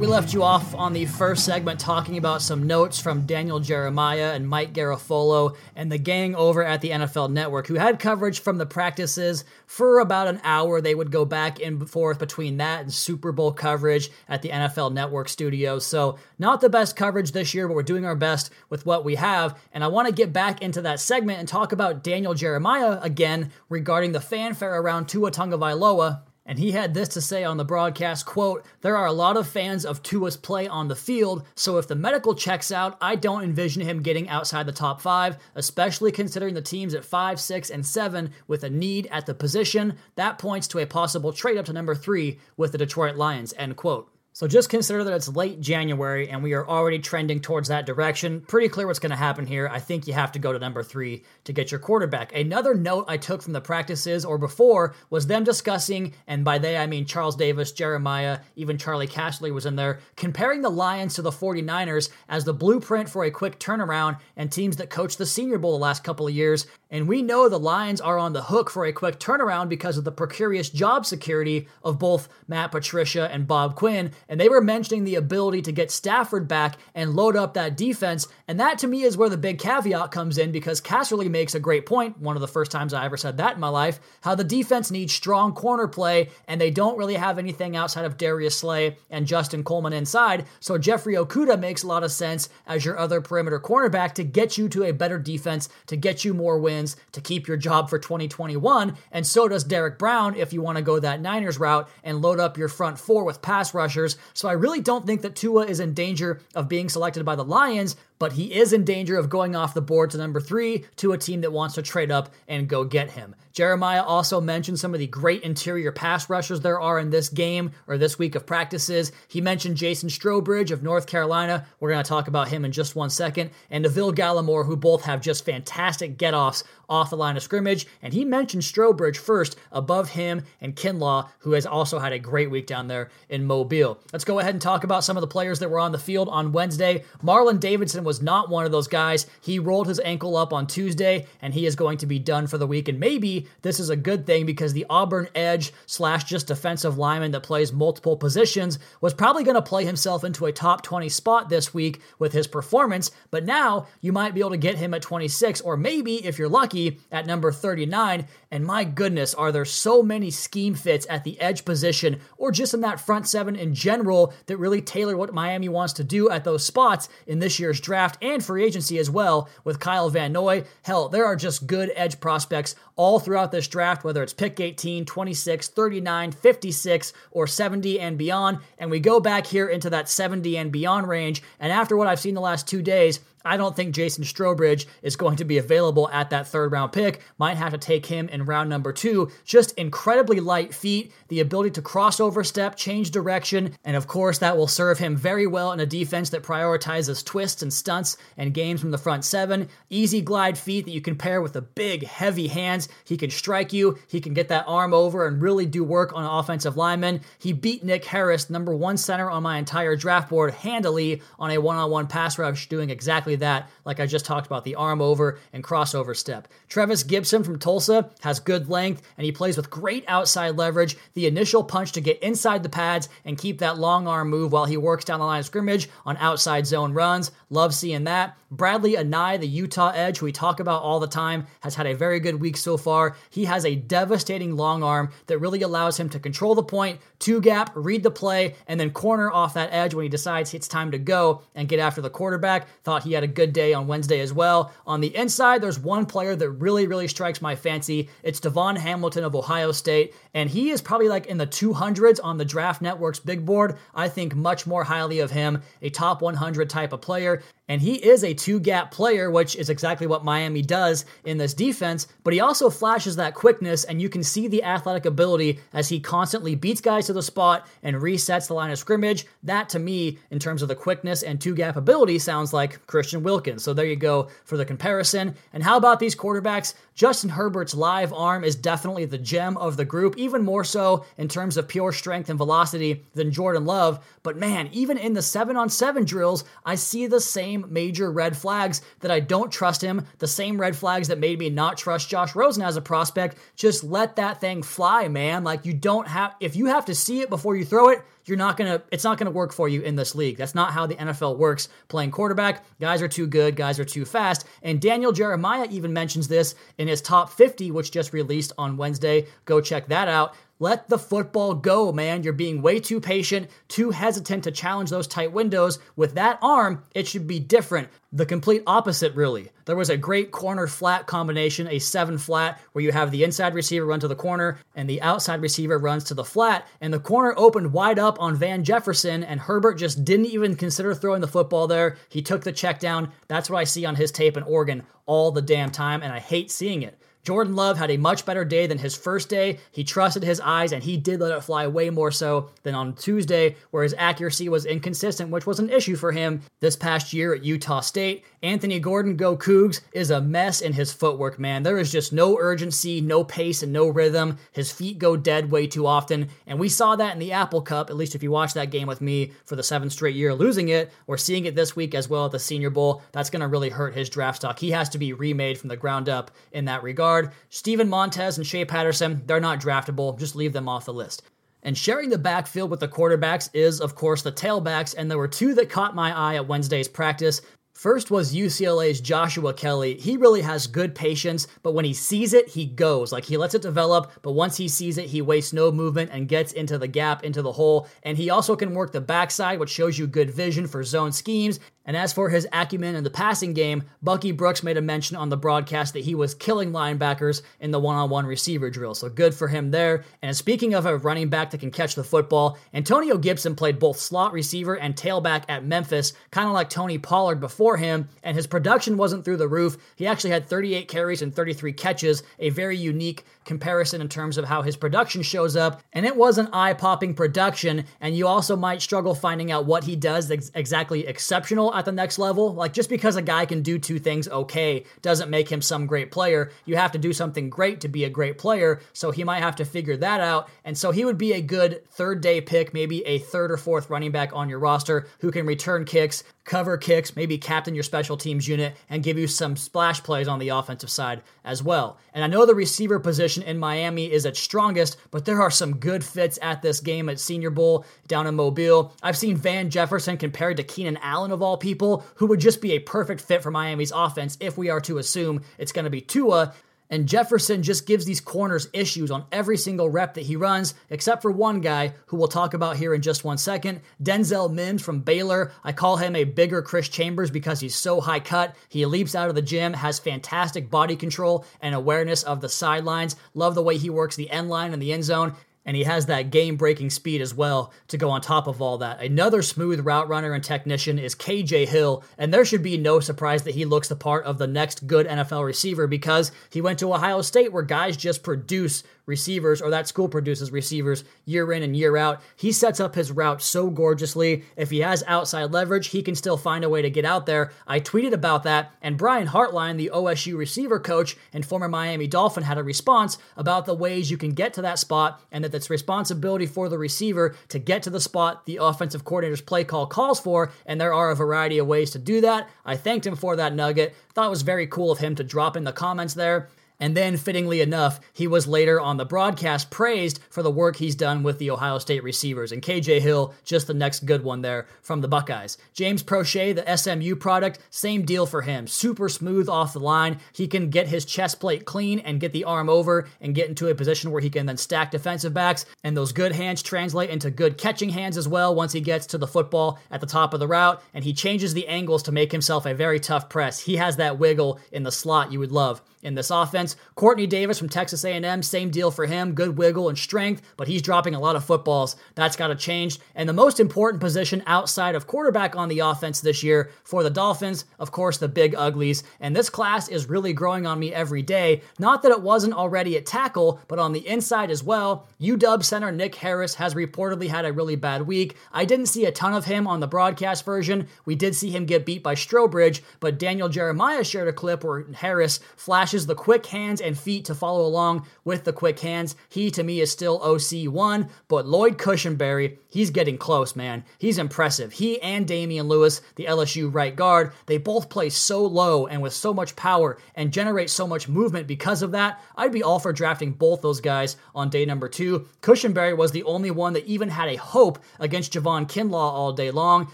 We 0.00 0.06
left 0.06 0.32
you 0.32 0.42
off 0.42 0.74
on 0.74 0.94
the 0.94 1.04
first 1.04 1.44
segment 1.44 1.78
talking 1.78 2.16
about 2.16 2.40
some 2.40 2.66
notes 2.66 2.98
from 2.98 3.26
Daniel 3.26 3.60
Jeremiah 3.60 4.32
and 4.32 4.48
Mike 4.48 4.72
Garafolo 4.72 5.58
and 5.76 5.92
the 5.92 5.98
gang 5.98 6.34
over 6.34 6.64
at 6.64 6.80
the 6.80 6.88
NFL 6.88 7.30
Network, 7.30 7.66
who 7.66 7.74
had 7.74 7.98
coverage 7.98 8.40
from 8.40 8.56
the 8.56 8.64
practices 8.64 9.44
for 9.66 9.98
about 9.98 10.26
an 10.26 10.40
hour. 10.42 10.80
They 10.80 10.94
would 10.94 11.10
go 11.10 11.26
back 11.26 11.60
and 11.60 11.86
forth 11.86 12.18
between 12.18 12.56
that 12.56 12.80
and 12.80 12.90
Super 12.90 13.30
Bowl 13.30 13.52
coverage 13.52 14.08
at 14.26 14.40
the 14.40 14.48
NFL 14.48 14.94
Network 14.94 15.28
studios. 15.28 15.84
So, 15.84 16.18
not 16.38 16.62
the 16.62 16.70
best 16.70 16.96
coverage 16.96 17.32
this 17.32 17.52
year, 17.52 17.68
but 17.68 17.74
we're 17.74 17.82
doing 17.82 18.06
our 18.06 18.16
best 18.16 18.50
with 18.70 18.86
what 18.86 19.04
we 19.04 19.16
have. 19.16 19.58
And 19.70 19.84
I 19.84 19.88
want 19.88 20.08
to 20.08 20.14
get 20.14 20.32
back 20.32 20.62
into 20.62 20.80
that 20.80 21.00
segment 21.00 21.40
and 21.40 21.46
talk 21.46 21.72
about 21.72 22.02
Daniel 22.02 22.32
Jeremiah 22.32 22.98
again 23.02 23.50
regarding 23.68 24.12
the 24.12 24.20
fanfare 24.22 24.80
around 24.80 25.10
Tua 25.10 25.30
Tagovailoa 25.30 26.22
and 26.50 26.58
he 26.58 26.72
had 26.72 26.92
this 26.92 27.08
to 27.08 27.20
say 27.22 27.44
on 27.44 27.56
the 27.56 27.64
broadcast 27.64 28.26
quote 28.26 28.66
there 28.82 28.96
are 28.96 29.06
a 29.06 29.12
lot 29.12 29.38
of 29.38 29.46
fans 29.46 29.86
of 29.86 30.02
tua's 30.02 30.36
play 30.36 30.68
on 30.68 30.88
the 30.88 30.96
field 30.96 31.46
so 31.54 31.78
if 31.78 31.88
the 31.88 31.94
medical 31.94 32.34
checks 32.34 32.70
out 32.70 32.98
i 33.00 33.14
don't 33.14 33.44
envision 33.44 33.80
him 33.80 34.02
getting 34.02 34.28
outside 34.28 34.66
the 34.66 34.72
top 34.72 35.00
five 35.00 35.38
especially 35.54 36.12
considering 36.12 36.54
the 36.54 36.60
teams 36.60 36.92
at 36.92 37.04
five 37.04 37.40
six 37.40 37.70
and 37.70 37.86
seven 37.86 38.32
with 38.46 38.64
a 38.64 38.70
need 38.70 39.06
at 39.10 39.26
the 39.26 39.34
position. 39.34 39.96
That 40.16 40.38
points 40.38 40.68
to 40.68 40.78
a 40.78 40.86
possible 40.86 41.32
trade 41.32 41.58
up 41.58 41.66
to 41.66 41.72
number 41.72 41.94
three 41.94 42.38
with 42.56 42.72
the 42.72 42.78
detroit 42.78 43.16
lions 43.16 43.54
end 43.56 43.76
quote 43.76 44.10
so 44.32 44.46
just 44.46 44.70
consider 44.70 45.02
that 45.02 45.12
it's 45.12 45.28
late 45.28 45.60
January 45.60 46.28
and 46.28 46.42
we 46.42 46.52
are 46.54 46.66
already 46.66 47.00
trending 47.00 47.40
towards 47.40 47.68
that 47.68 47.84
direction. 47.84 48.40
Pretty 48.42 48.68
clear 48.68 48.86
what's 48.86 49.00
going 49.00 49.10
to 49.10 49.16
happen 49.16 49.44
here. 49.44 49.68
I 49.68 49.80
think 49.80 50.06
you 50.06 50.12
have 50.12 50.32
to 50.32 50.38
go 50.38 50.52
to 50.52 50.58
number 50.58 50.82
three 50.82 51.24
to 51.44 51.52
get 51.52 51.70
your 51.70 51.80
quarterback. 51.80 52.34
Another 52.34 52.74
note 52.74 53.06
I 53.08 53.16
took 53.16 53.42
from 53.42 53.52
the 53.52 53.60
practices 53.60 54.24
or 54.24 54.38
before 54.38 54.94
was 55.10 55.26
them 55.26 55.42
discussing, 55.42 56.14
and 56.28 56.44
by 56.44 56.58
they 56.58 56.76
I 56.76 56.86
mean 56.86 57.06
Charles 57.06 57.36
Davis, 57.36 57.72
Jeremiah, 57.72 58.38
even 58.54 58.78
Charley 58.78 59.08
Casserly 59.08 59.52
was 59.52 59.66
in 59.66 59.76
there, 59.76 59.98
comparing 60.16 60.62
the 60.62 60.70
Lions 60.70 61.14
to 61.14 61.22
the 61.22 61.30
49ers 61.30 62.10
as 62.28 62.44
the 62.44 62.54
blueprint 62.54 63.08
for 63.08 63.24
a 63.24 63.30
quick 63.30 63.58
turnaround 63.58 64.18
and 64.36 64.50
teams 64.50 64.76
that 64.76 64.90
coached 64.90 65.18
the 65.18 65.26
Senior 65.26 65.58
Bowl 65.58 65.72
the 65.72 65.82
last 65.82 66.04
couple 66.04 66.28
of 66.28 66.34
years. 66.34 66.66
And 66.90 67.06
we 67.06 67.22
know 67.22 67.48
the 67.48 67.58
Lions 67.58 68.00
are 68.00 68.18
on 68.18 68.32
the 68.32 68.42
hook 68.42 68.68
for 68.68 68.84
a 68.84 68.92
quick 68.92 69.20
turnaround 69.20 69.68
because 69.68 69.96
of 69.96 70.04
the 70.04 70.10
precarious 70.10 70.70
job 70.70 71.06
security 71.06 71.68
of 71.84 71.98
both 71.98 72.28
Matt 72.48 72.72
Patricia 72.72 73.30
and 73.30 73.46
Bob 73.46 73.76
Quinn 73.76 74.10
and 74.28 74.40
they 74.40 74.48
were 74.48 74.60
mentioning 74.60 75.04
the 75.04 75.14
ability 75.14 75.62
to 75.62 75.72
get 75.72 75.90
Stafford 75.90 76.48
back 76.48 76.78
and 76.94 77.14
load 77.14 77.36
up 77.36 77.54
that 77.54 77.76
defense. 77.76 78.26
And 78.48 78.58
that 78.58 78.78
to 78.78 78.88
me 78.88 79.02
is 79.02 79.16
where 79.16 79.28
the 79.28 79.36
big 79.36 79.58
caveat 79.58 80.10
comes 80.10 80.38
in 80.38 80.50
because 80.50 80.80
Casserly 80.80 81.30
makes 81.30 81.54
a 81.54 81.60
great 81.60 81.86
point, 81.86 82.18
one 82.18 82.36
of 82.36 82.40
the 82.40 82.48
first 82.48 82.72
times 82.72 82.92
I 82.92 83.04
ever 83.04 83.16
said 83.16 83.36
that 83.36 83.54
in 83.54 83.60
my 83.60 83.68
life, 83.68 84.00
how 84.22 84.34
the 84.34 84.42
defense 84.42 84.90
needs 84.90 85.12
strong 85.12 85.52
corner 85.52 85.86
play 85.86 86.30
and 86.48 86.60
they 86.60 86.70
don't 86.70 86.98
really 86.98 87.14
have 87.14 87.38
anything 87.38 87.76
outside 87.76 88.04
of 88.04 88.16
Darius 88.16 88.58
Slay 88.58 88.96
and 89.10 89.26
Justin 89.26 89.62
Coleman 89.62 89.92
inside. 89.92 90.46
So 90.58 90.76
Jeffrey 90.78 91.14
Okudah 91.14 91.60
makes 91.60 91.84
a 91.84 91.86
lot 91.86 92.02
of 92.02 92.10
sense 92.10 92.48
as 92.66 92.84
your 92.84 92.98
other 92.98 93.20
perimeter 93.20 93.60
cornerback 93.60 94.14
to 94.14 94.24
get 94.24 94.58
you 94.58 94.68
to 94.70 94.84
a 94.84 94.92
better 94.92 95.18
defense, 95.18 95.68
to 95.86 95.96
get 95.96 96.24
you 96.24 96.34
more 96.34 96.58
wins, 96.58 96.79
to 97.12 97.20
keep 97.20 97.48
your 97.48 97.56
job 97.56 97.90
for 97.90 97.98
2021. 97.98 98.96
And 99.12 99.26
so 99.26 99.48
does 99.48 99.64
Derrick 99.64 99.98
Brown 99.98 100.34
if 100.34 100.52
you 100.52 100.62
want 100.62 100.76
to 100.76 100.82
go 100.82 100.98
that 100.98 101.20
Niners 101.20 101.58
route 101.58 101.88
and 102.04 102.22
load 102.22 102.40
up 102.40 102.58
your 102.58 102.68
front 102.68 102.98
four 102.98 103.24
with 103.24 103.42
pass 103.42 103.74
rushers 103.74 104.16
so 104.34 104.48
I 104.48 104.52
really 104.52 104.80
don't 104.80 105.06
think 105.06 105.22
that 105.22 105.36
Tua 105.36 105.66
is 105.66 105.80
in 105.80 105.94
danger 105.94 106.40
of 106.54 106.68
being 106.68 106.88
selected 106.88 107.24
by 107.24 107.36
the 107.36 107.44
Lions, 107.44 107.96
but 108.20 108.34
he 108.34 108.54
is 108.54 108.72
in 108.72 108.84
danger 108.84 109.16
of 109.16 109.28
going 109.30 109.56
off 109.56 109.74
the 109.74 109.80
board 109.80 110.10
to 110.10 110.18
number 110.18 110.40
three 110.40 110.84
to 110.96 111.12
a 111.12 111.18
team 111.18 111.40
that 111.40 111.50
wants 111.50 111.74
to 111.74 111.82
trade 111.82 112.12
up 112.12 112.30
and 112.46 112.68
go 112.68 112.84
get 112.84 113.10
him. 113.10 113.34
Jeremiah 113.52 114.04
also 114.04 114.40
mentioned 114.40 114.78
some 114.78 114.94
of 114.94 115.00
the 115.00 115.06
great 115.06 115.42
interior 115.42 115.90
pass 115.90 116.30
rushers 116.30 116.60
there 116.60 116.78
are 116.80 117.00
in 117.00 117.10
this 117.10 117.30
game 117.30 117.72
or 117.88 117.98
this 117.98 118.18
week 118.18 118.34
of 118.34 118.46
practices. 118.46 119.10
He 119.26 119.40
mentioned 119.40 119.76
Jason 119.76 120.08
Strowbridge 120.08 120.70
of 120.70 120.82
North 120.82 121.06
Carolina. 121.06 121.66
We're 121.80 121.90
going 121.90 122.04
to 122.04 122.08
talk 122.08 122.28
about 122.28 122.48
him 122.48 122.64
in 122.64 122.72
just 122.72 122.94
one 122.94 123.10
second. 123.10 123.50
And 123.70 123.82
Neville 123.82 124.12
Gallimore, 124.12 124.66
who 124.66 124.76
both 124.76 125.02
have 125.02 125.20
just 125.20 125.44
fantastic 125.44 126.16
get 126.16 126.34
offs 126.34 126.62
off 126.90 127.10
the 127.10 127.16
line 127.16 127.36
of 127.36 127.42
scrimmage. 127.42 127.86
And 128.02 128.12
he 128.12 128.24
mentioned 128.24 128.64
Strowbridge 128.64 129.16
first 129.16 129.56
above 129.70 130.10
him 130.10 130.42
and 130.60 130.74
Kinlaw, 130.74 131.28
who 131.38 131.52
has 131.52 131.64
also 131.64 132.00
had 132.00 132.12
a 132.12 132.18
great 132.18 132.50
week 132.50 132.66
down 132.66 132.88
there 132.88 133.10
in 133.28 133.46
Mobile. 133.46 133.98
Let's 134.12 134.24
go 134.24 134.40
ahead 134.40 134.54
and 134.54 134.60
talk 134.60 134.82
about 134.84 135.04
some 135.04 135.16
of 135.16 135.20
the 135.20 135.28
players 135.28 135.60
that 135.60 135.70
were 135.70 135.78
on 135.78 135.92
the 135.92 135.98
field 135.98 136.28
on 136.28 136.52
Wednesday. 136.52 137.04
Marlon 137.22 137.60
Davidson 137.60 138.02
was 138.02 138.20
not 138.20 138.50
one 138.50 138.66
of 138.66 138.72
those 138.72 138.88
guys. 138.88 139.26
He 139.40 139.60
rolled 139.60 139.86
his 139.86 140.00
ankle 140.00 140.36
up 140.36 140.52
on 140.52 140.66
Tuesday, 140.66 141.26
and 141.40 141.54
he 141.54 141.64
is 141.64 141.76
going 141.76 141.98
to 141.98 142.06
be 142.06 142.18
done 142.18 142.48
for 142.48 142.58
the 142.58 142.66
week. 142.66 142.88
And 142.88 142.98
maybe 142.98 143.46
this 143.62 143.78
is 143.78 143.90
a 143.90 143.96
good 143.96 144.26
thing 144.26 144.44
because 144.44 144.72
the 144.72 144.86
Auburn 144.90 145.28
edge 145.34 145.72
slash 145.86 146.24
just 146.24 146.48
defensive 146.48 146.98
lineman 146.98 147.30
that 147.30 147.44
plays 147.44 147.72
multiple 147.72 148.16
positions 148.16 148.78
was 149.00 149.14
probably 149.14 149.44
going 149.44 149.54
to 149.54 149.62
play 149.62 149.84
himself 149.84 150.24
into 150.24 150.46
a 150.46 150.52
top 150.52 150.82
20 150.82 151.08
spot 151.08 151.48
this 151.48 151.72
week 151.72 152.00
with 152.18 152.32
his 152.32 152.48
performance. 152.48 153.12
But 153.30 153.44
now 153.44 153.86
you 154.00 154.12
might 154.12 154.34
be 154.34 154.40
able 154.40 154.50
to 154.50 154.56
get 154.56 154.76
him 154.76 154.92
at 154.94 155.02
26, 155.02 155.60
or 155.60 155.76
maybe 155.76 156.24
if 156.26 156.38
you're 156.38 156.48
lucky 156.48 156.79
at 157.10 157.26
number 157.26 157.52
39. 157.52 158.26
And 158.50 158.64
my 158.64 158.84
goodness, 158.84 159.34
are 159.34 159.52
there 159.52 159.64
so 159.64 160.02
many 160.02 160.30
scheme 160.30 160.74
fits 160.74 161.06
at 161.08 161.24
the 161.24 161.40
edge 161.40 161.64
position 161.64 162.20
or 162.36 162.50
just 162.50 162.74
in 162.74 162.80
that 162.80 163.00
front 163.00 163.28
seven 163.28 163.56
in 163.56 163.74
general 163.74 164.32
that 164.46 164.56
really 164.56 164.82
tailor 164.82 165.16
what 165.16 165.34
Miami 165.34 165.68
wants 165.68 165.92
to 165.94 166.04
do 166.04 166.30
at 166.30 166.44
those 166.44 166.64
spots 166.64 167.08
in 167.26 167.38
this 167.38 167.58
year's 167.58 167.80
draft 167.80 168.18
and 168.22 168.44
free 168.44 168.64
agency 168.64 168.98
as 168.98 169.10
well 169.10 169.48
with 169.64 169.80
Kyle 169.80 170.10
Van 170.10 170.32
Noy. 170.32 170.64
Hell, 170.82 171.08
there 171.08 171.26
are 171.26 171.36
just 171.36 171.66
good 171.66 171.92
edge 171.94 172.20
prospects 172.20 172.74
all 172.96 173.18
throughout 173.18 173.52
this 173.52 173.68
draft, 173.68 174.04
whether 174.04 174.22
it's 174.22 174.34
pick 174.34 174.60
18, 174.60 175.04
26, 175.04 175.68
39, 175.68 176.32
56, 176.32 177.12
or 177.30 177.46
70 177.46 178.00
and 178.00 178.18
beyond. 178.18 178.58
And 178.78 178.90
we 178.90 179.00
go 179.00 179.20
back 179.20 179.46
here 179.46 179.68
into 179.68 179.90
that 179.90 180.08
70 180.08 180.56
and 180.56 180.70
beyond 180.70 181.08
range. 181.08 181.42
And 181.58 181.72
after 181.72 181.96
what 181.96 182.08
I've 182.08 182.20
seen 182.20 182.34
the 182.34 182.40
last 182.40 182.68
two 182.68 182.82
days, 182.82 183.20
I 183.44 183.56
don't 183.56 183.74
think 183.74 183.94
Jason 183.94 184.24
Strowbridge 184.24 184.86
is 185.02 185.16
going 185.16 185.36
to 185.36 185.44
be 185.44 185.58
available 185.58 186.08
at 186.10 186.30
that 186.30 186.46
third 186.46 186.72
round 186.72 186.92
pick. 186.92 187.20
Might 187.38 187.56
have 187.56 187.72
to 187.72 187.78
take 187.78 188.06
him 188.06 188.28
in 188.28 188.44
round 188.44 188.68
number 188.68 188.92
two. 188.92 189.30
Just 189.44 189.72
incredibly 189.72 190.40
light 190.40 190.74
feet, 190.74 191.12
the 191.28 191.40
ability 191.40 191.70
to 191.70 191.82
cross 191.82 192.20
over 192.20 192.44
step, 192.44 192.76
change 192.76 193.10
direction, 193.10 193.74
and 193.84 193.96
of 193.96 194.06
course, 194.06 194.38
that 194.38 194.56
will 194.56 194.66
serve 194.66 194.98
him 194.98 195.16
very 195.16 195.46
well 195.46 195.72
in 195.72 195.80
a 195.80 195.86
defense 195.86 196.30
that 196.30 196.42
prioritizes 196.42 197.24
twists 197.24 197.62
and 197.62 197.72
stunts 197.72 198.16
and 198.36 198.54
games 198.54 198.80
from 198.80 198.90
the 198.90 198.98
front 198.98 199.24
seven. 199.24 199.68
Easy 199.88 200.20
glide 200.20 200.58
feet 200.58 200.84
that 200.84 200.92
you 200.92 201.00
can 201.00 201.16
pair 201.16 201.40
with 201.40 201.54
the 201.54 201.62
big, 201.62 202.06
heavy 202.06 202.48
hands. 202.48 202.88
He 203.04 203.16
can 203.16 203.30
strike 203.30 203.72
you, 203.72 203.98
he 204.08 204.20
can 204.20 204.34
get 204.34 204.48
that 204.48 204.64
arm 204.66 204.92
over 204.92 205.26
and 205.26 205.40
really 205.40 205.66
do 205.66 205.82
work 205.82 206.12
on 206.14 206.24
offensive 206.24 206.76
linemen. 206.76 207.20
He 207.38 207.52
beat 207.52 207.84
Nick 207.84 208.04
Harris, 208.04 208.50
number 208.50 208.74
one 208.74 208.96
center 208.96 209.30
on 209.30 209.42
my 209.42 209.58
entire 209.58 209.96
draft 209.96 210.28
board, 210.28 210.52
handily 210.52 211.22
on 211.38 211.50
a 211.50 211.58
one 211.58 211.76
on 211.76 211.90
one 211.90 212.06
pass 212.06 212.38
rush, 212.38 212.68
doing 212.68 212.90
exactly 212.90 213.29
exactly 213.30 213.46
that, 213.46 213.70
like 213.84 214.00
I 214.00 214.06
just 214.06 214.24
talked 214.24 214.46
about 214.46 214.64
the 214.64 214.74
arm 214.74 215.00
over 215.00 215.38
and 215.52 215.62
crossover 215.64 216.16
step. 216.16 216.48
Trevis 216.68 217.04
Gipson 217.04 217.44
from 217.44 217.58
Tulsa 217.58 218.10
has 218.20 218.40
good 218.40 218.68
length 218.68 219.02
and 219.16 219.24
he 219.24 219.32
plays 219.32 219.56
with 219.56 219.70
great 219.70 220.04
outside 220.08 220.56
leverage, 220.56 220.96
the 221.14 221.26
initial 221.26 221.64
punch 221.64 221.92
to 221.92 222.00
get 222.00 222.22
inside 222.22 222.62
the 222.62 222.68
pads 222.68 223.08
and 223.24 223.38
keep 223.38 223.58
that 223.58 223.78
long 223.78 224.06
arm 224.06 224.28
move 224.28 224.52
while 224.52 224.66
he 224.66 224.76
works 224.76 225.04
down 225.04 225.20
the 225.20 225.26
line 225.26 225.40
of 225.40 225.46
scrimmage 225.46 225.88
on 226.04 226.16
outside 226.16 226.66
zone 226.66 226.92
runs. 226.92 227.30
Love 227.50 227.74
seeing 227.74 228.04
that. 228.04 228.36
Bradlee 228.52 228.96
Anae, 228.96 229.38
the 229.38 229.46
Utah 229.46 229.92
edge, 229.94 230.18
who 230.18 230.26
we 230.26 230.32
talk 230.32 230.58
about 230.58 230.82
all 230.82 230.98
the 230.98 231.06
time, 231.06 231.46
has 231.60 231.76
had 231.76 231.86
a 231.86 231.94
very 231.94 232.18
good 232.18 232.40
week 232.40 232.56
so 232.56 232.76
far. 232.76 233.14
He 233.30 233.44
has 233.44 233.64
a 233.64 233.76
devastating 233.76 234.56
long 234.56 234.82
arm 234.82 235.10
that 235.26 235.38
really 235.38 235.62
allows 235.62 236.00
him 236.00 236.08
to 236.08 236.18
control 236.18 236.56
the 236.56 236.62
point, 236.64 236.98
two 237.20 237.40
gap, 237.40 237.70
read 237.76 238.02
the 238.02 238.10
play, 238.10 238.56
and 238.66 238.80
then 238.80 238.90
corner 238.90 239.30
off 239.30 239.54
that 239.54 239.72
edge 239.72 239.94
when 239.94 240.02
he 240.02 240.08
decides 240.08 240.52
it's 240.52 240.66
time 240.66 240.90
to 240.90 240.98
go 240.98 241.42
and 241.54 241.68
get 241.68 241.78
after 241.78 242.00
the 242.00 242.10
quarterback. 242.10 242.66
Thought 242.82 243.04
he 243.04 243.12
had 243.12 243.22
a 243.22 243.28
good 243.28 243.52
day 243.52 243.72
on 243.72 243.86
Wednesday 243.86 244.18
as 244.18 244.32
well. 244.32 244.72
On 244.84 245.00
the 245.00 245.14
inside, 245.14 245.62
there's 245.62 245.78
one 245.78 246.04
player 246.04 246.34
that 246.34 246.50
really, 246.50 246.88
really 246.88 247.06
strikes 247.06 247.40
my 247.40 247.54
fancy. 247.54 248.08
It's 248.24 248.40
DaVon 248.40 248.78
Hamilton 248.78 249.22
of 249.22 249.36
Ohio 249.36 249.70
State, 249.70 250.12
and 250.34 250.50
he 250.50 250.70
is 250.70 250.82
probably 250.82 251.08
like 251.08 251.26
in 251.26 251.38
the 251.38 251.46
200s 251.46 252.18
on 252.22 252.36
the 252.36 252.44
Draft 252.44 252.82
Network's 252.82 253.20
big 253.20 253.46
board. 253.46 253.76
I 253.94 254.08
think 254.08 254.34
much 254.34 254.66
more 254.66 254.82
highly 254.82 255.20
of 255.20 255.30
him, 255.30 255.62
a 255.82 255.90
top 255.90 256.20
100 256.20 256.68
type 256.68 256.92
of 256.92 257.00
player. 257.00 257.44
And 257.68 257.80
he 257.80 257.94
is 257.94 258.24
a 258.24 258.34
two 258.40 258.58
gap 258.58 258.90
player, 258.90 259.30
which 259.30 259.54
is 259.56 259.70
exactly 259.70 260.06
what 260.06 260.24
Miami 260.24 260.62
does 260.62 261.04
in 261.24 261.38
this 261.38 261.54
defense, 261.54 262.08
but 262.24 262.32
he 262.32 262.40
also 262.40 262.70
flashes 262.70 263.16
that 263.16 263.34
quickness, 263.34 263.84
and 263.84 264.00
you 264.00 264.08
can 264.08 264.22
see 264.22 264.48
the 264.48 264.64
athletic 264.64 265.04
ability 265.04 265.60
as 265.72 265.88
he 265.88 266.00
constantly 266.00 266.54
beats 266.54 266.80
guys 266.80 267.06
to 267.06 267.12
the 267.12 267.22
spot 267.22 267.66
and 267.82 267.96
resets 267.96 268.48
the 268.48 268.54
line 268.54 268.70
of 268.70 268.78
scrimmage. 268.78 269.26
That 269.42 269.68
to 269.70 269.78
me, 269.78 270.18
in 270.30 270.38
terms 270.38 270.62
of 270.62 270.68
the 270.68 270.74
quickness 270.74 271.22
and 271.22 271.40
two 271.40 271.54
gap 271.54 271.76
ability, 271.76 272.18
sounds 272.18 272.52
like 272.52 272.86
Christian 272.86 273.22
Wilkins. 273.22 273.62
So 273.62 273.74
there 273.74 273.86
you 273.86 273.96
go 273.96 274.28
for 274.44 274.56
the 274.56 274.64
comparison. 274.64 275.34
And 275.52 275.62
how 275.62 275.76
about 275.76 276.00
these 276.00 276.16
quarterbacks? 276.16 276.74
Justin 276.94 277.30
Herbert's 277.30 277.74
live 277.74 278.12
arm 278.12 278.44
is 278.44 278.56
definitely 278.56 279.06
the 279.06 279.16
gem 279.18 279.56
of 279.56 279.76
the 279.76 279.84
group, 279.84 280.18
even 280.18 280.42
more 280.42 280.64
so 280.64 281.04
in 281.16 281.28
terms 281.28 281.56
of 281.56 281.68
pure 281.68 281.92
strength 281.92 282.28
and 282.28 282.38
velocity 282.38 283.04
than 283.14 283.32
Jordan 283.32 283.64
Love. 283.64 284.04
But 284.22 284.36
man, 284.36 284.68
even 284.72 284.98
in 284.98 285.14
the 285.14 285.22
seven 285.22 285.56
on 285.56 285.70
seven 285.70 286.04
drills, 286.04 286.44
I 286.64 286.74
see 286.74 287.06
the 287.06 287.20
same 287.20 287.66
major 287.70 288.12
red 288.12 288.29
flags 288.36 288.82
that 289.00 289.10
I 289.10 289.20
don't 289.20 289.52
trust 289.52 289.82
him, 289.82 290.06
the 290.18 290.26
same 290.26 290.60
red 290.60 290.76
flags 290.76 291.08
that 291.08 291.18
made 291.18 291.38
me 291.38 291.50
not 291.50 291.76
trust 291.76 292.08
Josh 292.08 292.34
Rosen 292.34 292.62
as 292.62 292.76
a 292.76 292.82
prospect. 292.82 293.36
Just 293.56 293.84
let 293.84 294.16
that 294.16 294.40
thing 294.40 294.62
fly, 294.62 295.08
man. 295.08 295.44
Like 295.44 295.64
you 295.64 295.72
don't 295.72 296.08
have, 296.08 296.34
if 296.40 296.56
you 296.56 296.66
have 296.66 296.84
to 296.86 296.94
see 296.94 297.20
it 297.20 297.30
before 297.30 297.56
you 297.56 297.64
throw 297.64 297.88
it, 297.88 298.02
you're 298.26 298.36
not 298.36 298.56
gonna 298.56 298.82
it's 298.92 299.04
not 299.04 299.18
gonna 299.18 299.30
work 299.30 299.52
for 299.52 299.68
you 299.68 299.82
in 299.82 299.96
this 299.96 300.14
league. 300.14 300.36
That's 300.36 300.54
not 300.54 300.72
how 300.72 300.86
the 300.86 300.94
NFL 300.94 301.36
works 301.36 301.68
playing 301.88 302.12
quarterback. 302.12 302.64
Guys 302.80 303.02
are 303.02 303.08
too 303.08 303.26
good, 303.26 303.56
guys 303.56 303.80
are 303.80 303.84
too 303.84 304.04
fast. 304.04 304.46
And 304.62 304.80
Daniel 304.80 305.12
Jeremiah 305.12 305.66
even 305.70 305.92
mentions 305.92 306.28
this 306.28 306.54
in 306.78 306.86
his 306.86 307.02
top 307.02 307.30
50, 307.30 307.70
which 307.72 307.90
just 307.90 308.12
released 308.12 308.52
on 308.56 308.76
Wednesday. 308.76 309.26
Go 309.44 309.60
check 309.60 309.88
that 309.88 310.08
out. 310.08 310.34
Let 310.62 310.90
the 310.90 310.98
football 310.98 311.54
go, 311.54 311.90
man. 311.90 312.22
You're 312.22 312.34
being 312.34 312.60
way 312.60 312.80
too 312.80 313.00
patient, 313.00 313.48
too 313.66 313.92
hesitant 313.92 314.44
to 314.44 314.50
challenge 314.50 314.90
those 314.90 315.06
tight 315.06 315.32
windows. 315.32 315.78
With 315.96 316.16
that 316.16 316.38
arm, 316.42 316.84
it 316.94 317.08
should 317.08 317.26
be 317.26 317.40
different. 317.40 317.88
The 318.12 318.26
complete 318.26 318.62
opposite, 318.66 319.14
really. 319.14 319.48
There 319.64 319.76
was 319.76 319.88
a 319.88 319.96
great 319.96 320.32
corner 320.32 320.66
flat 320.66 321.06
combination, 321.06 321.66
a 321.66 321.78
seven 321.78 322.18
flat, 322.18 322.60
where 322.72 322.84
you 322.84 322.92
have 322.92 323.10
the 323.10 323.24
inside 323.24 323.54
receiver 323.54 323.86
run 323.86 324.00
to 324.00 324.08
the 324.08 324.14
corner 324.14 324.58
and 324.74 324.90
the 324.90 325.00
outside 325.00 325.40
receiver 325.40 325.78
runs 325.78 326.04
to 326.04 326.14
the 326.14 326.24
flat. 326.24 326.68
And 326.82 326.92
the 326.92 327.00
corner 327.00 327.32
opened 327.38 327.72
wide 327.72 327.98
up 327.98 328.20
on 328.20 328.36
Van 328.36 328.62
Jefferson, 328.62 329.24
and 329.24 329.40
Herbert 329.40 329.78
just 329.78 330.04
didn't 330.04 330.26
even 330.26 330.56
consider 330.56 330.94
throwing 330.94 331.22
the 331.22 331.26
football 331.26 331.68
there. 331.68 331.96
He 332.10 332.20
took 332.20 332.44
the 332.44 332.52
check 332.52 332.80
down. 332.80 333.12
That's 333.28 333.48
what 333.48 333.60
I 333.60 333.64
see 333.64 333.86
on 333.86 333.96
his 333.96 334.12
tape 334.12 334.36
in 334.36 334.42
Oregon 334.42 334.82
all 335.06 335.32
the 335.32 335.40
damn 335.40 335.70
time, 335.70 336.02
and 336.02 336.12
I 336.12 336.18
hate 336.18 336.50
seeing 336.50 336.82
it. 336.82 336.99
Jordan 337.22 337.54
Love 337.54 337.76
had 337.76 337.90
a 337.90 337.98
much 337.98 338.24
better 338.24 338.44
day 338.44 338.66
than 338.66 338.78
his 338.78 338.96
first 338.96 339.28
day. 339.28 339.58
He 339.72 339.84
trusted 339.84 340.22
his 340.22 340.40
eyes 340.40 340.72
and 340.72 340.82
he 340.82 340.96
did 340.96 341.20
let 341.20 341.36
it 341.36 341.44
fly 341.44 341.66
way 341.66 341.90
more 341.90 342.10
so 342.10 342.50
than 342.62 342.74
on 342.74 342.94
Tuesday, 342.94 343.56
where 343.70 343.82
his 343.82 343.94
accuracy 343.98 344.48
was 344.48 344.64
inconsistent, 344.64 345.30
which 345.30 345.46
was 345.46 345.58
an 345.58 345.70
issue 345.70 345.96
for 345.96 346.12
him 346.12 346.42
this 346.60 346.76
past 346.76 347.12
year 347.12 347.34
at 347.34 347.44
Utah 347.44 347.80
State. 347.80 348.24
Anthony 348.42 348.80
Gordon, 348.80 349.16
go 349.16 349.36
Cougs, 349.36 349.82
is 349.92 350.10
a 350.10 350.20
mess 350.20 350.62
in 350.62 350.72
his 350.72 350.92
footwork, 350.92 351.38
man. 351.38 351.62
There 351.62 351.78
is 351.78 351.92
just 351.92 352.12
no 352.12 352.38
urgency, 352.38 353.02
no 353.02 353.22
pace, 353.22 353.62
and 353.62 353.72
no 353.72 353.88
rhythm. 353.88 354.38
His 354.52 354.72
feet 354.72 354.98
go 354.98 355.14
dead 355.14 355.50
way 355.50 355.66
too 355.66 355.86
often. 355.86 356.30
And 356.46 356.58
we 356.58 356.70
saw 356.70 356.96
that 356.96 357.12
in 357.12 357.18
the 357.18 357.32
Apple 357.32 357.60
Cup, 357.60 357.90
at 357.90 357.96
least 357.96 358.14
if 358.14 358.22
you 358.22 358.30
watch 358.30 358.54
that 358.54 358.70
game 358.70 358.88
with 358.88 359.02
me 359.02 359.32
for 359.44 359.56
the 359.56 359.62
seventh 359.62 359.92
straight 359.92 360.16
year, 360.16 360.34
losing 360.34 360.70
it. 360.70 360.90
We're 361.06 361.18
seeing 361.18 361.44
it 361.44 361.54
this 361.54 361.76
week 361.76 361.94
as 361.94 362.08
well 362.08 362.24
at 362.24 362.32
the 362.32 362.38
Senior 362.38 362.70
Bowl. 362.70 363.02
That's 363.12 363.28
going 363.28 363.40
to 363.40 363.48
really 363.48 363.68
hurt 363.68 363.94
his 363.94 364.08
draft 364.08 364.36
stock. 364.36 364.58
He 364.58 364.70
has 364.70 364.88
to 364.90 364.98
be 364.98 365.12
remade 365.12 365.58
from 365.58 365.68
the 365.68 365.76
ground 365.76 366.08
up 366.08 366.30
in 366.52 366.64
that 366.64 366.82
regard. 366.82 367.09
Steven 367.48 367.88
Montez 367.88 368.38
and 368.38 368.46
Shea 368.46 368.64
Patterson, 368.64 369.22
they're 369.26 369.40
not 369.40 369.60
draftable. 369.60 370.18
Just 370.18 370.36
leave 370.36 370.52
them 370.52 370.68
off 370.68 370.84
the 370.84 370.92
list. 370.92 371.22
And 371.62 371.76
sharing 371.76 372.08
the 372.08 372.18
backfield 372.18 372.70
with 372.70 372.80
the 372.80 372.88
quarterbacks 372.88 373.50
is, 373.52 373.80
of 373.80 373.94
course, 373.94 374.22
the 374.22 374.32
tailbacks, 374.32 374.94
and 374.96 375.10
there 375.10 375.18
were 375.18 375.28
two 375.28 375.54
that 375.54 375.68
caught 375.68 375.94
my 375.94 376.16
eye 376.16 376.36
at 376.36 376.48
Wednesday's 376.48 376.88
practice. 376.88 377.42
First 377.74 378.10
was 378.10 378.34
UCLA's 378.34 379.00
Joshua 379.00 379.54
Kelley. 379.54 379.96
He 379.98 380.16
really 380.18 380.42
has 380.42 380.66
good 380.66 380.94
patience, 380.94 381.46
but 381.62 381.72
when 381.72 381.84
he 381.84 381.94
sees 381.94 382.34
it, 382.34 382.48
he 382.48 382.66
goes. 382.66 383.10
Like 383.10 383.24
he 383.24 383.38
lets 383.38 383.54
it 383.54 383.62
develop, 383.62 384.12
but 384.20 384.32
once 384.32 384.56
he 384.56 384.68
sees 384.68 384.98
it, 384.98 385.06
he 385.06 385.22
wastes 385.22 385.54
no 385.54 385.72
movement 385.72 386.10
and 386.12 386.28
gets 386.28 386.52
into 386.52 386.76
the 386.76 386.88
gap, 386.88 387.24
into 387.24 387.40
the 387.40 387.52
hole. 387.52 387.88
And 388.02 388.18
he 388.18 388.28
also 388.28 388.54
can 388.54 388.74
work 388.74 388.92
the 388.92 389.00
backside, 389.00 389.58
which 389.58 389.70
shows 389.70 389.98
you 389.98 390.06
good 390.06 390.30
vision 390.30 390.66
for 390.66 390.84
zone 390.84 391.12
schemes. 391.12 391.58
And 391.86 391.96
as 391.96 392.12
for 392.12 392.28
his 392.28 392.46
acumen 392.52 392.94
in 392.94 393.04
the 393.04 393.10
passing 393.10 393.54
game, 393.54 393.84
Bucky 394.02 394.32
Brooks 394.32 394.62
made 394.62 394.76
a 394.76 394.82
mention 394.82 395.16
on 395.16 395.28
the 395.28 395.36
broadcast 395.36 395.94
that 395.94 396.04
he 396.04 396.14
was 396.14 396.34
killing 396.34 396.72
linebackers 396.72 397.42
in 397.58 397.70
the 397.70 397.80
one 397.80 397.96
on 397.96 398.10
one 398.10 398.26
receiver 398.26 398.70
drill. 398.70 398.94
So 398.94 399.08
good 399.08 399.34
for 399.34 399.48
him 399.48 399.70
there. 399.70 400.04
And 400.22 400.36
speaking 400.36 400.74
of 400.74 400.86
a 400.86 400.98
running 400.98 401.28
back 401.28 401.50
that 401.50 401.60
can 401.60 401.70
catch 401.70 401.94
the 401.94 402.04
football, 402.04 402.58
Antonio 402.74 403.16
Gibson 403.16 403.54
played 403.54 403.78
both 403.78 403.98
slot 403.98 404.32
receiver 404.32 404.76
and 404.76 404.94
tailback 404.94 405.44
at 405.48 405.64
Memphis, 405.64 406.12
kind 406.30 406.46
of 406.46 406.52
like 406.52 406.70
Tony 406.70 406.98
Pollard 406.98 407.40
before 407.40 407.76
him. 407.76 408.08
And 408.22 408.36
his 408.36 408.46
production 408.46 408.96
wasn't 408.96 409.24
through 409.24 409.38
the 409.38 409.48
roof. 409.48 409.76
He 409.96 410.06
actually 410.06 410.30
had 410.30 410.46
38 410.46 410.86
carries 410.88 411.22
and 411.22 411.34
33 411.34 411.72
catches, 411.72 412.22
a 412.38 412.50
very 412.50 412.76
unique 412.76 413.24
comparison 413.44 414.00
in 414.00 414.08
terms 414.08 414.38
of 414.38 414.44
how 414.44 414.62
his 414.62 414.76
production 414.76 415.22
shows 415.22 415.56
up. 415.56 415.82
And 415.92 416.04
it 416.04 416.14
was 416.14 416.38
an 416.38 416.48
eye 416.52 416.74
popping 416.74 417.14
production. 417.14 417.84
And 418.00 418.16
you 418.16 418.26
also 418.26 418.54
might 418.54 418.82
struggle 418.82 419.14
finding 419.14 419.50
out 419.50 419.66
what 419.66 419.84
he 419.84 419.96
does 419.96 420.30
ex- 420.30 420.50
exactly 420.54 421.06
exceptional 421.06 421.69
at 421.74 421.84
the 421.84 421.92
next 421.92 422.18
level. 422.18 422.54
Like 422.54 422.72
just 422.72 422.88
because 422.88 423.16
a 423.16 423.22
guy 423.22 423.46
can 423.46 423.62
do 423.62 423.78
two 423.78 423.98
things 423.98 424.28
okay 424.28 424.84
doesn't 425.02 425.30
make 425.30 425.48
him 425.48 425.62
some 425.62 425.86
great 425.86 426.10
player. 426.10 426.50
You 426.64 426.76
have 426.76 426.92
to 426.92 426.98
do 426.98 427.12
something 427.12 427.50
great 427.50 427.80
to 427.80 427.88
be 427.88 428.04
a 428.04 428.10
great 428.10 428.38
player. 428.38 428.80
So 428.92 429.10
he 429.10 429.24
might 429.24 429.42
have 429.42 429.56
to 429.56 429.64
figure 429.64 429.96
that 429.98 430.20
out. 430.20 430.48
And 430.64 430.76
so 430.76 430.90
he 430.90 431.04
would 431.04 431.18
be 431.18 431.32
a 431.32 431.40
good 431.40 431.88
third 431.90 432.20
day 432.20 432.40
pick, 432.40 432.74
maybe 432.74 433.06
a 433.06 433.18
third 433.18 433.50
or 433.50 433.56
fourth 433.56 433.90
running 433.90 434.12
back 434.12 434.30
on 434.32 434.48
your 434.48 434.58
roster 434.58 435.06
who 435.20 435.30
can 435.30 435.46
return 435.46 435.84
kicks, 435.84 436.24
cover 436.44 436.76
kicks, 436.76 437.14
maybe 437.14 437.38
captain 437.38 437.74
your 437.74 437.84
special 437.84 438.16
teams 438.16 438.48
unit, 438.48 438.74
and 438.88 439.02
give 439.02 439.16
you 439.16 439.26
some 439.26 439.56
splash 439.56 440.02
plays 440.02 440.26
on 440.26 440.38
the 440.38 440.48
offensive 440.48 440.90
side 440.90 441.22
as 441.44 441.62
well. 441.62 441.98
And 442.12 442.24
I 442.24 442.26
know 442.26 442.44
the 442.44 442.54
receiver 442.54 442.98
position 442.98 443.42
in 443.42 443.58
Miami 443.58 444.10
is 444.10 444.24
its 444.24 444.40
strongest, 444.40 444.96
but 445.10 445.24
there 445.24 445.40
are 445.40 445.50
some 445.50 445.76
good 445.76 446.04
fits 446.04 446.38
at 446.42 446.60
this 446.62 446.80
game 446.80 447.08
at 447.08 447.20
Senior 447.20 447.50
Bowl 447.50 447.84
down 448.08 448.26
in 448.26 448.34
Mobile. 448.34 448.92
I've 449.02 449.16
seen 449.16 449.36
Van 449.36 449.70
Jefferson 449.70 450.16
compared 450.16 450.56
to 450.56 450.64
Keenan 450.64 450.98
Allen 451.02 451.30
of 451.30 451.42
all 451.42 451.56
people, 451.60 452.04
who 452.16 452.26
would 452.26 452.40
just 452.40 452.60
be 452.60 452.72
a 452.72 452.78
perfect 452.78 453.20
fit 453.20 453.42
for 453.42 453.50
Miami's 453.50 453.92
offense 453.92 454.36
if 454.40 454.58
we 454.58 454.70
are 454.70 454.80
to 454.80 454.98
assume 454.98 455.42
it's 455.58 455.72
going 455.72 455.84
to 455.84 455.90
be 455.90 456.00
Tua. 456.00 456.54
And 456.92 457.06
Jefferson 457.06 457.62
just 457.62 457.86
gives 457.86 458.04
these 458.04 458.20
corners 458.20 458.68
issues 458.72 459.12
on 459.12 459.24
every 459.30 459.56
single 459.56 459.88
rep 459.88 460.14
that 460.14 460.26
he 460.26 460.34
runs, 460.34 460.74
except 460.90 461.22
for 461.22 461.30
one 461.30 461.60
guy 461.60 461.94
who 462.06 462.16
we'll 462.16 462.26
talk 462.26 462.52
about 462.52 462.76
here 462.76 462.92
in 462.92 463.00
just 463.00 463.22
one 463.22 463.38
second 463.38 463.80
Denzel 464.02 464.52
Mims 464.52 464.82
from 464.82 465.00
Baylor. 465.00 465.52
I 465.62 465.70
call 465.70 465.98
him 465.98 466.16
a 466.16 466.24
bigger 466.24 466.62
Chris 466.62 466.88
Chambers 466.88 467.30
because 467.30 467.60
he's 467.60 467.76
so 467.76 468.00
high 468.00 468.18
cut. 468.18 468.56
He 468.68 468.84
leaps 468.86 469.14
out 469.14 469.28
of 469.28 469.36
the 469.36 469.42
gym, 469.42 469.72
has 469.72 470.00
fantastic 470.00 470.68
body 470.68 470.96
control 470.96 471.44
and 471.60 471.76
awareness 471.76 472.24
of 472.24 472.40
the 472.40 472.48
sidelines. 472.48 473.14
Love 473.34 473.54
the 473.54 473.62
way 473.62 473.76
he 473.76 473.88
works 473.88 474.16
the 474.16 474.30
end 474.30 474.48
line 474.48 474.72
and 474.72 474.82
the 474.82 474.92
end 474.92 475.04
zone 475.04 475.36
and 475.64 475.76
he 475.76 475.84
has 475.84 476.06
that 476.06 476.30
game 476.30 476.56
breaking 476.56 476.90
speed 476.90 477.20
as 477.20 477.34
well 477.34 477.72
to 477.88 477.98
go 477.98 478.10
on 478.10 478.20
top 478.20 478.46
of 478.46 478.62
all 478.62 478.78
that. 478.78 479.00
Another 479.00 479.42
smooth 479.42 479.80
route 479.80 480.08
runner 480.08 480.32
and 480.32 480.42
technician 480.42 480.98
is 480.98 481.14
KJ 481.14 481.68
Hill, 481.68 482.02
and 482.16 482.32
there 482.32 482.44
should 482.44 482.62
be 482.62 482.76
no 482.76 483.00
surprise 483.00 483.42
that 483.44 483.54
he 483.54 483.64
looks 483.64 483.88
the 483.88 483.96
part 483.96 484.24
of 484.24 484.38
the 484.38 484.46
next 484.46 484.86
good 484.86 485.06
NFL 485.06 485.44
receiver 485.44 485.86
because 485.86 486.32
he 486.50 486.60
went 486.60 486.78
to 486.78 486.92
Ohio 486.92 487.22
State 487.22 487.52
where 487.52 487.62
guys 487.62 487.96
just 487.96 488.22
produce 488.22 488.82
receivers 489.10 489.60
or 489.60 489.68
that 489.68 489.88
school 489.88 490.08
produces 490.08 490.50
receivers 490.50 491.04
year 491.26 491.52
in 491.52 491.62
and 491.62 491.76
year 491.76 491.98
out. 491.98 492.22
He 492.36 492.52
sets 492.52 492.80
up 492.80 492.94
his 492.94 493.12
route 493.12 493.42
so 493.42 493.68
gorgeously. 493.68 494.44
If 494.56 494.70
he 494.70 494.78
has 494.78 495.04
outside 495.06 495.52
leverage, 495.52 495.88
he 495.88 496.02
can 496.02 496.14
still 496.14 496.38
find 496.38 496.64
a 496.64 496.70
way 496.70 496.80
to 496.80 496.88
get 496.88 497.04
out 497.04 497.26
there. 497.26 497.52
I 497.66 497.80
tweeted 497.80 498.12
about 498.12 498.44
that, 498.44 498.72
and 498.80 498.96
Brian 498.96 499.28
Hartline, 499.28 499.76
the 499.76 499.90
OSU 499.92 500.38
receiver 500.38 500.80
coach 500.80 501.16
and 501.32 501.44
former 501.44 501.68
Miami 501.68 502.06
Dolphin, 502.06 502.44
had 502.44 502.56
a 502.56 502.62
response 502.62 503.18
about 503.36 503.66
the 503.66 503.74
ways 503.74 504.10
you 504.10 504.16
can 504.16 504.32
get 504.32 504.54
to 504.54 504.62
that 504.62 504.78
spot 504.78 505.20
and 505.30 505.44
that 505.44 505.54
it's 505.54 505.68
responsibility 505.68 506.46
for 506.46 506.68
the 506.68 506.78
receiver 506.78 507.34
to 507.48 507.58
get 507.58 507.82
to 507.82 507.90
the 507.90 508.00
spot 508.00 508.46
the 508.46 508.58
offensive 508.58 509.04
coordinator's 509.04 509.40
play 509.40 509.64
call 509.64 509.86
calls 509.86 510.20
for, 510.20 510.52
and 510.64 510.80
there 510.80 510.94
are 510.94 511.10
a 511.10 511.16
variety 511.16 511.58
of 511.58 511.66
ways 511.66 511.90
to 511.90 511.98
do 511.98 512.20
that. 512.20 512.48
I 512.64 512.76
thanked 512.76 513.06
him 513.06 513.16
for 513.16 513.36
that 513.36 513.54
nugget. 513.54 513.94
Thought 514.14 514.26
it 514.26 514.30
was 514.30 514.42
very 514.42 514.66
cool 514.66 514.92
of 514.92 514.98
him 514.98 515.14
to 515.16 515.24
drop 515.24 515.56
in 515.56 515.64
the 515.64 515.72
comments 515.72 516.14
there. 516.14 516.48
And 516.80 516.96
then, 516.96 517.18
fittingly 517.18 517.60
enough, 517.60 518.00
he 518.14 518.26
was 518.26 518.48
later 518.48 518.80
on 518.80 518.96
the 518.96 519.04
broadcast 519.04 519.70
praised 519.70 520.18
for 520.30 520.42
the 520.42 520.50
work 520.50 520.76
he's 520.76 520.94
done 520.94 521.22
with 521.22 521.38
the 521.38 521.50
Ohio 521.50 521.78
State 521.78 522.02
receivers. 522.02 522.52
And 522.52 522.62
KJ 522.62 523.00
Hill, 523.00 523.34
just 523.44 523.66
the 523.66 523.74
next 523.74 524.06
good 524.06 524.24
one 524.24 524.40
there 524.40 524.66
from 524.80 525.02
the 525.02 525.08
Buckeyes. 525.08 525.58
James 525.74 526.02
Proche, 526.02 526.54
the 526.54 526.76
SMU 526.76 527.14
product, 527.16 527.58
same 527.68 528.04
deal 528.06 528.24
for 528.24 528.42
him. 528.42 528.66
Super 528.66 529.10
smooth 529.10 529.48
off 529.48 529.74
the 529.74 529.80
line. 529.80 530.18
He 530.32 530.48
can 530.48 530.70
get 530.70 530.88
his 530.88 531.04
chest 531.04 531.38
plate 531.38 531.66
clean 531.66 531.98
and 531.98 532.20
get 532.20 532.32
the 532.32 532.44
arm 532.44 532.70
over 532.70 533.06
and 533.20 533.34
get 533.34 533.48
into 533.48 533.68
a 533.68 533.74
position 533.74 534.10
where 534.10 534.22
he 534.22 534.30
can 534.30 534.46
then 534.46 534.56
stack 534.56 534.90
defensive 534.90 535.34
backs. 535.34 535.66
And 535.84 535.94
those 535.94 536.12
good 536.12 536.32
hands 536.32 536.62
translate 536.62 537.10
into 537.10 537.30
good 537.30 537.58
catching 537.58 537.90
hands 537.90 538.16
as 538.16 538.26
well 538.26 538.54
once 538.54 538.72
he 538.72 538.80
gets 538.80 539.06
to 539.08 539.18
the 539.18 539.26
football 539.26 539.78
at 539.90 540.00
the 540.00 540.06
top 540.06 540.32
of 540.32 540.40
the 540.40 540.48
route. 540.48 540.82
And 540.94 541.04
he 541.04 541.12
changes 541.12 541.52
the 541.52 541.68
angles 541.68 542.02
to 542.04 542.12
make 542.12 542.32
himself 542.32 542.64
a 542.64 542.74
very 542.74 542.98
tough 542.98 543.28
press. 543.28 543.60
He 543.60 543.76
has 543.76 543.96
that 543.96 544.18
wiggle 544.18 544.58
in 544.72 544.82
the 544.82 544.92
slot 544.92 545.30
you 545.30 545.38
would 545.40 545.52
love 545.52 545.82
in 546.02 546.14
this 546.14 546.30
offense. 546.30 546.69
Quartney 546.96 547.28
Davis 547.28 547.58
from 547.58 547.68
Texas 547.68 548.04
A&M, 548.04 548.42
same 548.42 548.70
deal 548.70 548.90
for 548.90 549.06
him, 549.06 549.32
good 549.32 549.56
wiggle 549.56 549.88
and 549.88 549.98
strength, 549.98 550.42
but 550.56 550.68
he's 550.68 550.82
dropping 550.82 551.14
a 551.14 551.20
lot 551.20 551.36
of 551.36 551.44
footballs. 551.44 551.96
That's 552.14 552.36
got 552.36 552.48
to 552.48 552.54
change. 552.54 552.98
And 553.14 553.28
the 553.28 553.32
most 553.32 553.60
important 553.60 554.00
position 554.00 554.42
outside 554.46 554.94
of 554.94 555.06
quarterback 555.06 555.56
on 555.56 555.68
the 555.68 555.80
offense 555.80 556.20
this 556.20 556.42
year 556.42 556.70
for 556.84 557.02
the 557.02 557.10
Dolphins, 557.10 557.64
of 557.78 557.92
course, 557.92 558.18
the 558.18 558.28
big 558.28 558.54
uglies. 558.54 559.02
And 559.20 559.34
this 559.34 559.50
class 559.50 559.88
is 559.88 560.08
really 560.08 560.32
growing 560.32 560.66
on 560.66 560.78
me 560.78 560.92
every 560.92 561.22
day. 561.22 561.62
Not 561.78 562.02
that 562.02 562.12
it 562.12 562.22
wasn't 562.22 562.54
already 562.54 562.96
at 562.96 563.06
tackle, 563.06 563.60
but 563.68 563.78
on 563.78 563.92
the 563.92 564.06
inside 564.06 564.50
as 564.50 564.62
well. 564.62 565.06
UW 565.20 565.64
center 565.64 565.92
Nick 565.92 566.14
Harris 566.16 566.54
has 566.56 566.74
reportedly 566.74 567.28
had 567.28 567.44
a 567.44 567.52
really 567.52 567.76
bad 567.76 568.02
week. 568.02 568.36
I 568.52 568.64
didn't 568.64 568.86
see 568.86 569.04
a 569.04 569.12
ton 569.12 569.34
of 569.34 569.44
him 569.44 569.66
on 569.66 569.80
the 569.80 569.86
broadcast 569.86 570.44
version. 570.44 570.88
We 571.04 571.14
did 571.14 571.34
see 571.34 571.50
him 571.50 571.66
get 571.66 571.86
beat 571.86 572.02
by 572.02 572.14
Strowbridge, 572.14 572.80
but 573.00 573.18
Daniel 573.18 573.48
Jeremiah 573.48 574.04
shared 574.04 574.28
a 574.28 574.32
clip 574.32 574.64
where 574.64 574.84
Harris 574.92 575.40
flashes 575.56 576.06
the 576.06 576.14
quick 576.14 576.46
hands 576.60 576.80
and 576.80 576.98
feet 576.98 577.24
to 577.24 577.34
follow 577.34 577.64
along 577.66 578.06
with 578.24 578.44
the 578.44 578.52
quick 578.52 578.78
hands. 578.80 579.16
He, 579.28 579.50
to 579.52 579.62
me, 579.62 579.80
is 579.80 579.90
still 579.90 580.20
OC1, 580.20 581.08
but 581.28 581.46
Lloyd 581.46 581.78
Cushenberry, 581.78 582.58
he's 582.68 582.90
getting 582.90 583.16
close, 583.18 583.56
man. 583.56 583.84
He's 583.98 584.18
impressive. 584.18 584.72
He 584.72 585.00
and 585.00 585.26
Damien 585.26 585.68
Lewis, 585.68 586.02
the 586.16 586.26
LSU 586.26 586.72
right 586.72 586.94
guard, 586.94 587.32
they 587.46 587.58
both 587.58 587.88
play 587.88 588.10
so 588.10 588.44
low 588.44 588.86
and 588.86 589.00
with 589.00 589.14
so 589.14 589.32
much 589.32 589.56
power 589.56 589.98
and 590.14 590.32
generate 590.32 590.70
so 590.70 590.86
much 590.86 591.08
movement 591.08 591.46
because 591.46 591.82
of 591.82 591.92
that. 591.92 592.20
I'd 592.36 592.52
be 592.52 592.62
all 592.62 592.78
for 592.78 592.92
drafting 592.92 593.32
both 593.32 593.62
those 593.62 593.80
guys 593.80 594.16
on 594.34 594.50
day 594.50 594.64
number 594.66 594.88
two. 594.88 595.26
Cushenberry 595.40 595.96
was 595.96 596.12
the 596.12 596.24
only 596.24 596.50
one 596.50 596.74
that 596.74 596.86
even 596.86 597.08
had 597.08 597.28
a 597.28 597.36
hope 597.36 597.78
against 597.98 598.34
Javon 598.34 598.68
Kinlaw 598.68 598.94
all 598.94 599.32
day 599.32 599.50
long. 599.50 599.90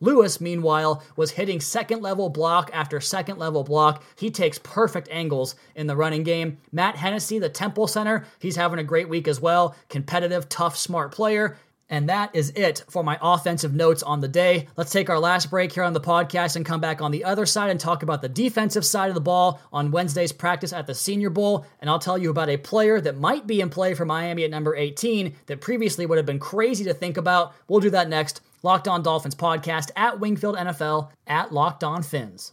Lewis, 0.00 0.40
meanwhile, 0.40 1.02
was 1.16 1.30
hitting 1.30 1.60
second 1.60 2.02
level 2.02 2.28
block 2.28 2.70
after 2.74 3.00
second 3.00 3.38
level 3.38 3.64
block. 3.64 4.04
He 4.16 4.30
takes 4.30 4.58
perfect 4.58 5.08
angles 5.10 5.54
in 5.74 5.86
the 5.86 5.96
running 5.96 6.24
game. 6.24 6.41
Matt 6.70 6.96
Hennessy, 6.96 7.38
the 7.38 7.48
Temple 7.48 7.86
Center, 7.86 8.24
he's 8.38 8.56
having 8.56 8.78
a 8.78 8.84
great 8.84 9.08
week 9.08 9.28
as 9.28 9.40
well. 9.40 9.74
Competitive, 9.88 10.48
tough, 10.48 10.76
smart 10.76 11.12
player. 11.12 11.56
And 11.92 12.08
that 12.08 12.34
is 12.34 12.48
it 12.56 12.84
for 12.88 13.04
my 13.04 13.18
offensive 13.20 13.74
notes 13.74 14.02
on 14.02 14.22
the 14.22 14.28
day. 14.28 14.66
Let's 14.78 14.90
take 14.90 15.10
our 15.10 15.18
last 15.18 15.50
break 15.50 15.72
here 15.72 15.82
on 15.82 15.92
the 15.92 16.00
podcast 16.00 16.56
and 16.56 16.64
come 16.64 16.80
back 16.80 17.02
on 17.02 17.10
the 17.10 17.24
other 17.24 17.44
side 17.44 17.68
and 17.68 17.78
talk 17.78 18.02
about 18.02 18.22
the 18.22 18.30
defensive 18.30 18.86
side 18.86 19.10
of 19.10 19.14
the 19.14 19.20
ball 19.20 19.60
on 19.74 19.90
Wednesday's 19.90 20.32
practice 20.32 20.72
at 20.72 20.86
the 20.86 20.94
Senior 20.94 21.28
Bowl. 21.28 21.66
And 21.80 21.90
I'll 21.90 21.98
tell 21.98 22.16
you 22.16 22.30
about 22.30 22.48
a 22.48 22.56
player 22.56 22.98
that 23.02 23.18
might 23.18 23.46
be 23.46 23.60
in 23.60 23.68
play 23.68 23.92
for 23.92 24.06
Miami 24.06 24.44
at 24.44 24.50
number 24.50 24.74
18 24.74 25.34
that 25.44 25.60
previously 25.60 26.06
would 26.06 26.16
have 26.16 26.24
been 26.24 26.38
crazy 26.38 26.84
to 26.84 26.94
think 26.94 27.18
about. 27.18 27.52
We'll 27.68 27.80
do 27.80 27.90
that 27.90 28.08
next. 28.08 28.40
Locked 28.62 28.88
On 28.88 29.02
Dolphins 29.02 29.34
podcast 29.34 29.90
at 29.94 30.18
Wingfield 30.18 30.56
NFL 30.56 31.10
at 31.26 31.52
Locked 31.52 31.84
On 31.84 32.02
Fins. 32.02 32.52